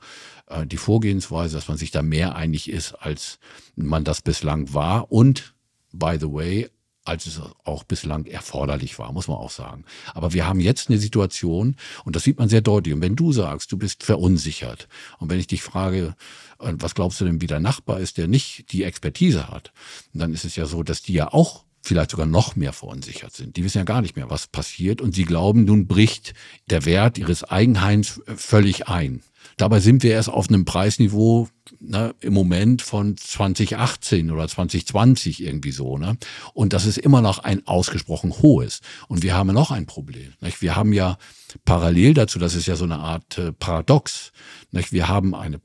äh, 0.48 0.66
die 0.66 0.78
Vorgehensweise, 0.78 1.56
dass 1.56 1.68
man 1.68 1.78
sich 1.78 1.92
da 1.92 2.02
mehr 2.02 2.36
einig 2.36 2.70
ist, 2.70 2.94
als 2.94 3.40
man 3.76 4.04
das 4.04 4.22
bislang 4.22 4.74
war 4.74 5.12
und, 5.12 5.54
by 5.92 6.18
the 6.20 6.32
way, 6.32 6.70
als 7.10 7.26
es 7.26 7.42
auch 7.64 7.84
bislang 7.84 8.26
erforderlich 8.26 9.00
war, 9.00 9.12
muss 9.12 9.28
man 9.28 9.38
auch 9.38 9.50
sagen. 9.50 9.84
Aber 10.14 10.34
wir 10.34 10.46
haben 10.46 10.60
jetzt 10.60 10.90
eine 10.90 11.00
Situation, 11.00 11.76
und 12.06 12.16
das 12.16 12.24
sieht 12.24 12.38
man 12.38 12.50
sehr 12.50 12.62
deutlich. 12.62 12.94
Und 12.94 13.02
wenn 13.02 13.16
du 13.16 13.32
sagst, 13.32 13.72
du 13.72 13.78
bist 13.78 14.04
verunsichert, 14.04 14.88
und 15.18 15.30
wenn 15.30 15.40
ich 15.40 15.48
dich 15.48 15.64
frage, 15.64 16.16
äh, 16.60 16.74
was 16.76 16.96
glaubst 16.96 17.20
du 17.20 17.26
denn, 17.26 17.42
wie 17.42 17.48
der 17.48 17.60
Nachbar 17.60 18.00
ist, 18.00 18.18
der 18.18 18.28
nicht 18.28 18.72
die 18.72 18.84
Expertise 18.84 19.48
hat, 19.48 19.72
dann 20.14 20.34
ist 20.34 20.46
es 20.46 20.56
ja 20.56 20.66
so, 20.66 20.84
dass 20.84 21.02
die 21.02 21.14
ja 21.14 21.34
auch 21.34 21.66
vielleicht 21.82 22.12
sogar 22.12 22.26
noch 22.26 22.56
mehr 22.56 22.74
verunsichert 22.74 23.34
sind. 23.34 23.58
Die 23.58 23.64
wissen 23.64 23.80
ja 23.80 23.84
gar 23.84 24.02
nicht 24.02 24.16
mehr, 24.16 24.30
was 24.30 24.48
passiert 24.48 25.02
und 25.02 25.16
sie 25.16 25.26
glauben, 25.26 25.66
nun 25.66 25.88
bricht 25.88 26.34
der 26.70 26.86
Wert 26.86 27.18
ihres 27.18 27.44
Eigenheims 27.44 28.22
völlig 28.36 28.88
ein. 28.88 29.24
Dabei 29.58 29.80
sind 29.80 30.04
wir 30.04 30.12
erst 30.12 30.30
auf 30.30 30.48
einem 30.50 30.66
Preisniveau 30.66 31.50
ne, 31.80 32.16
im 32.22 32.34
Moment 32.34 32.82
von 32.82 33.18
2018 33.18 34.32
oder 34.32 34.48
2020 34.48 35.44
irgendwie 35.44 35.72
so. 35.72 35.98
Ne? 35.98 36.18
Und 36.54 36.74
das 36.74 36.86
ist 36.86 36.98
immer 36.98 37.22
noch 37.22 37.40
ein 37.40 37.68
ausgesprochen 37.68 38.34
hohes. 38.42 38.82
Und 39.08 39.24
wir 39.24 39.36
haben 39.36 39.54
noch 39.54 39.72
ein 39.72 39.86
Problem. 39.86 40.34
Nicht? 40.40 40.62
Wir 40.62 40.76
haben 40.76 40.94
ja 40.94 41.18
parallel 41.66 42.14
dazu, 42.14 42.40
das 42.40 42.56
ist 42.56 42.68
ja 42.68 42.76
so 42.76 42.86
eine 42.86 43.00
Art 43.00 43.38
äh, 43.38 43.52
Paradox. 43.52 44.32
Nicht? 44.72 44.94
Wir 44.94 45.08
haben 45.08 45.36
eine 45.36 45.60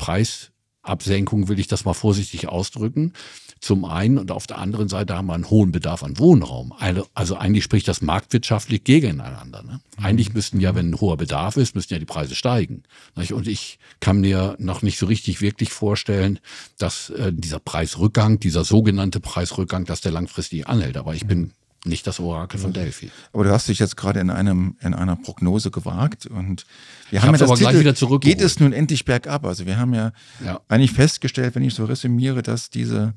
Preisabsenkung, 0.85 1.49
will 1.49 1.59
ich 1.59 1.67
das 1.67 1.85
mal 1.85 1.95
vorsichtig 1.95 2.49
ausdrücken 2.49 3.13
zum 3.61 3.87
einen 3.87 4.19
und 4.19 4.31
auf 4.31 4.47
der 4.47 4.59
anderen 4.59 4.89
Seite 4.89 5.17
haben 5.17 5.27
wir 5.27 5.35
einen 5.35 5.49
hohen 5.49 5.73
Bedarf 5.73 6.03
an 6.03 6.19
Wohnraum. 6.19 6.75
Also 7.15 7.37
eigentlich 7.37 7.65
spricht 7.65 7.89
das 7.89 8.03
marktwirtschaftlich 8.03 8.85
gegeneinander. 8.85 9.63
Ne? 9.63 9.81
Eigentlich 9.97 10.35
müssten 10.35 10.61
ja, 10.61 10.75
wenn 10.75 10.91
ein 10.91 11.01
hoher 11.01 11.17
Bedarf 11.17 11.57
ist, 11.57 11.75
müssten 11.75 11.95
ja 11.95 11.99
die 11.99 12.05
Preise 12.05 12.35
steigen. 12.35 12.83
Und 13.15 13.49
ich 13.49 13.79
kann 14.01 14.21
mir 14.21 14.57
noch 14.59 14.83
nicht 14.83 14.99
so 14.99 15.07
richtig 15.07 15.41
wirklich 15.41 15.71
vorstellen, 15.71 16.41
dass 16.77 17.09
äh, 17.11 17.33
dieser 17.33 17.59
Preisrückgang, 17.59 18.39
dieser 18.39 18.65
sogenannte 18.65 19.21
Preisrückgang, 19.21 19.87
dass 19.87 20.03
der 20.03 20.13
langfristig 20.13 20.69
anhält. 20.69 20.99
Aber 20.99 21.15
ich 21.15 21.27
bin 21.27 21.53
nicht 21.85 22.07
das 22.07 22.21
Orakel 22.21 22.59
von 22.59 22.73
Delphi. 22.73 23.11
Aber 23.33 23.45
du 23.45 23.51
hast 23.51 23.69
dich 23.69 23.79
jetzt 23.79 23.97
gerade 23.97 24.21
in 24.21 24.31
einem 24.31 24.77
in 24.81 24.95
einer 24.95 25.17
Prognose 25.17 25.71
gewagt 25.71 26.27
und 26.27 26.67
wir 27.11 27.23
haben 27.23 27.33
ja 27.33 27.39
das 27.39 27.43
aber 27.43 27.59
Titel, 27.59 27.71
gleich 27.71 27.81
wieder 27.81 27.95
zurück. 27.95 28.23
Geht 28.23 28.41
es 28.41 28.59
nun 28.59 28.73
endlich 28.73 29.05
bergab? 29.05 29.45
Also 29.45 29.67
wir 29.67 29.77
haben 29.79 29.95
ja, 29.95 30.13
ja, 30.45 30.61
eigentlich 30.69 30.93
festgestellt, 30.93 31.55
wenn 31.55 31.63
ich 31.63 31.75
so 31.75 31.85
resümiere, 31.85 32.43
dass 32.43 32.71
diese 32.71 33.15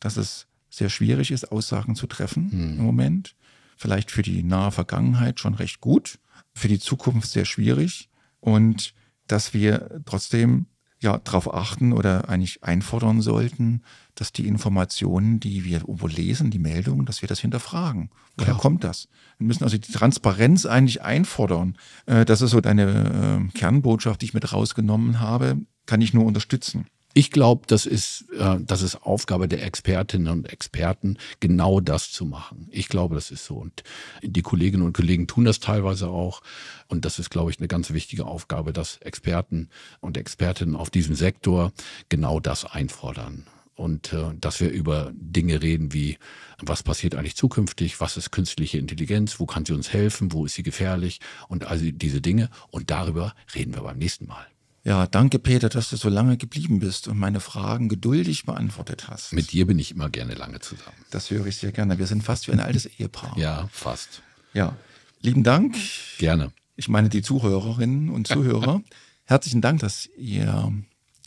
dass 0.00 0.16
es 0.16 0.46
sehr 0.70 0.88
schwierig 0.88 1.30
ist, 1.30 1.52
Aussagen 1.52 1.94
zu 1.94 2.06
treffen 2.06 2.50
hm. 2.50 2.78
im 2.78 2.84
Moment. 2.84 3.34
Vielleicht 3.76 4.10
für 4.10 4.22
die 4.22 4.42
nahe 4.42 4.72
Vergangenheit 4.72 5.40
schon 5.40 5.54
recht 5.54 5.80
gut, 5.80 6.18
für 6.52 6.68
die 6.68 6.78
Zukunft 6.78 7.30
sehr 7.30 7.44
schwierig. 7.44 8.08
Und 8.40 8.94
dass 9.26 9.54
wir 9.54 10.02
trotzdem 10.04 10.66
ja 11.00 11.18
darauf 11.18 11.52
achten 11.52 11.92
oder 11.92 12.28
eigentlich 12.28 12.62
einfordern 12.62 13.22
sollten, 13.22 13.82
dass 14.14 14.32
die 14.32 14.46
Informationen, 14.46 15.40
die 15.40 15.64
wir 15.64 15.80
irgendwo 15.80 16.06
lesen, 16.06 16.50
die 16.50 16.58
Meldungen, 16.58 17.06
dass 17.06 17.22
wir 17.22 17.28
das 17.28 17.40
hinterfragen. 17.40 18.10
Woher 18.36 18.52
ja. 18.52 18.58
kommt 18.58 18.84
das? 18.84 19.08
Wir 19.38 19.46
müssen 19.46 19.64
also 19.64 19.78
die 19.78 19.92
Transparenz 19.92 20.66
eigentlich 20.66 21.02
einfordern. 21.02 21.76
Äh, 22.06 22.24
das 22.26 22.42
ist 22.42 22.50
so 22.50 22.60
deine 22.60 23.48
äh, 23.52 23.58
Kernbotschaft, 23.58 24.20
die 24.20 24.26
ich 24.26 24.34
mit 24.34 24.52
rausgenommen 24.52 25.20
habe, 25.20 25.58
kann 25.86 26.02
ich 26.02 26.12
nur 26.12 26.26
unterstützen. 26.26 26.86
Ich 27.12 27.32
glaube, 27.32 27.62
das 27.66 27.86
ist, 27.86 28.26
äh, 28.38 28.58
das 28.60 28.82
ist 28.82 29.02
Aufgabe 29.02 29.48
der 29.48 29.64
Expertinnen 29.64 30.28
und 30.28 30.52
Experten, 30.52 31.18
genau 31.40 31.80
das 31.80 32.12
zu 32.12 32.24
machen. 32.24 32.68
Ich 32.70 32.88
glaube, 32.88 33.16
das 33.16 33.32
ist 33.32 33.44
so. 33.44 33.56
Und 33.56 33.82
die 34.22 34.42
Kolleginnen 34.42 34.84
und 34.84 34.92
Kollegen 34.92 35.26
tun 35.26 35.44
das 35.44 35.58
teilweise 35.58 36.08
auch. 36.08 36.40
Und 36.86 37.04
das 37.04 37.18
ist, 37.18 37.30
glaube 37.30 37.50
ich, 37.50 37.58
eine 37.58 37.66
ganz 37.66 37.90
wichtige 37.90 38.26
Aufgabe, 38.26 38.72
dass 38.72 38.98
Experten 38.98 39.70
und 40.00 40.16
Expertinnen 40.16 40.76
auf 40.76 40.90
diesem 40.90 41.16
Sektor 41.16 41.72
genau 42.08 42.38
das 42.38 42.64
einfordern. 42.64 43.46
Und 43.74 44.12
äh, 44.12 44.32
dass 44.40 44.60
wir 44.60 44.70
über 44.70 45.10
Dinge 45.14 45.62
reden 45.62 45.92
wie, 45.92 46.16
was 46.60 46.84
passiert 46.84 47.16
eigentlich 47.16 47.36
zukünftig, 47.36 48.00
was 48.00 48.18
ist 48.18 48.30
künstliche 48.30 48.78
Intelligenz, 48.78 49.40
wo 49.40 49.46
kann 49.46 49.64
sie 49.64 49.72
uns 49.72 49.92
helfen, 49.92 50.32
wo 50.32 50.44
ist 50.44 50.54
sie 50.54 50.62
gefährlich 50.62 51.18
und 51.48 51.64
all 51.64 51.78
diese 51.78 52.20
Dinge. 52.20 52.50
Und 52.70 52.90
darüber 52.90 53.34
reden 53.52 53.74
wir 53.74 53.82
beim 53.82 53.98
nächsten 53.98 54.26
Mal. 54.26 54.46
Ja, 54.82 55.06
danke 55.06 55.38
Peter, 55.38 55.68
dass 55.68 55.90
du 55.90 55.96
so 55.96 56.08
lange 56.08 56.38
geblieben 56.38 56.80
bist 56.80 57.06
und 57.06 57.18
meine 57.18 57.40
Fragen 57.40 57.88
geduldig 57.88 58.46
beantwortet 58.46 59.08
hast. 59.08 59.32
Mit 59.32 59.52
dir 59.52 59.66
bin 59.66 59.78
ich 59.78 59.90
immer 59.90 60.08
gerne 60.08 60.34
lange 60.34 60.60
zusammen. 60.60 60.96
Das 61.10 61.30
höre 61.30 61.46
ich 61.46 61.56
sehr 61.56 61.72
gerne. 61.72 61.98
Wir 61.98 62.06
sind 62.06 62.24
fast 62.24 62.48
wie 62.48 62.52
ein 62.52 62.60
altes 62.60 62.86
Ehepaar. 62.86 63.36
Ja, 63.36 63.68
fast. 63.72 64.22
Ja, 64.54 64.74
lieben 65.20 65.42
Dank. 65.42 65.76
Gerne. 66.18 66.52
Ich 66.76 66.88
meine 66.88 67.10
die 67.10 67.20
Zuhörerinnen 67.20 68.08
und 68.08 68.26
Zuhörer. 68.26 68.80
Herzlichen 69.24 69.60
Dank, 69.60 69.80
dass 69.80 70.08
ihr 70.16 70.72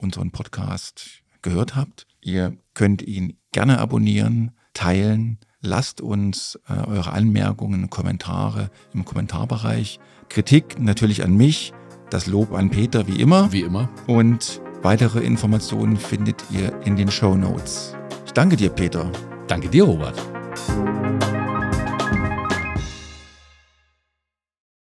unseren 0.01 0.31
Podcast 0.31 1.21
gehört 1.43 1.75
habt. 1.75 2.07
Ihr 2.21 2.57
könnt 2.73 3.03
ihn 3.03 3.37
gerne 3.51 3.77
abonnieren, 3.77 4.51
teilen. 4.73 5.37
Lasst 5.61 6.01
uns 6.01 6.59
äh, 6.67 6.73
eure 6.73 7.13
Anmerkungen, 7.13 7.89
Kommentare 7.91 8.71
im 8.93 9.05
Kommentarbereich. 9.05 9.99
Kritik 10.27 10.79
natürlich 10.79 11.23
an 11.23 11.37
mich 11.37 11.71
das 12.13 12.27
Lob 12.27 12.53
an 12.53 12.69
Peter 12.69 13.07
wie 13.07 13.19
immer. 13.19 13.51
Wie 13.51 13.61
immer. 13.61 13.89
Und 14.05 14.61
weitere 14.83 15.19
Informationen 15.21 15.97
findet 15.97 16.43
ihr 16.51 16.71
in 16.85 16.95
den 16.95 17.09
Show 17.09 17.35
Notes. 17.35 17.95
Ich 18.25 18.33
danke 18.33 18.55
dir, 18.55 18.69
Peter. 18.69 19.11
Danke 19.47 19.67
dir, 19.67 19.83
Robert. 19.83 20.15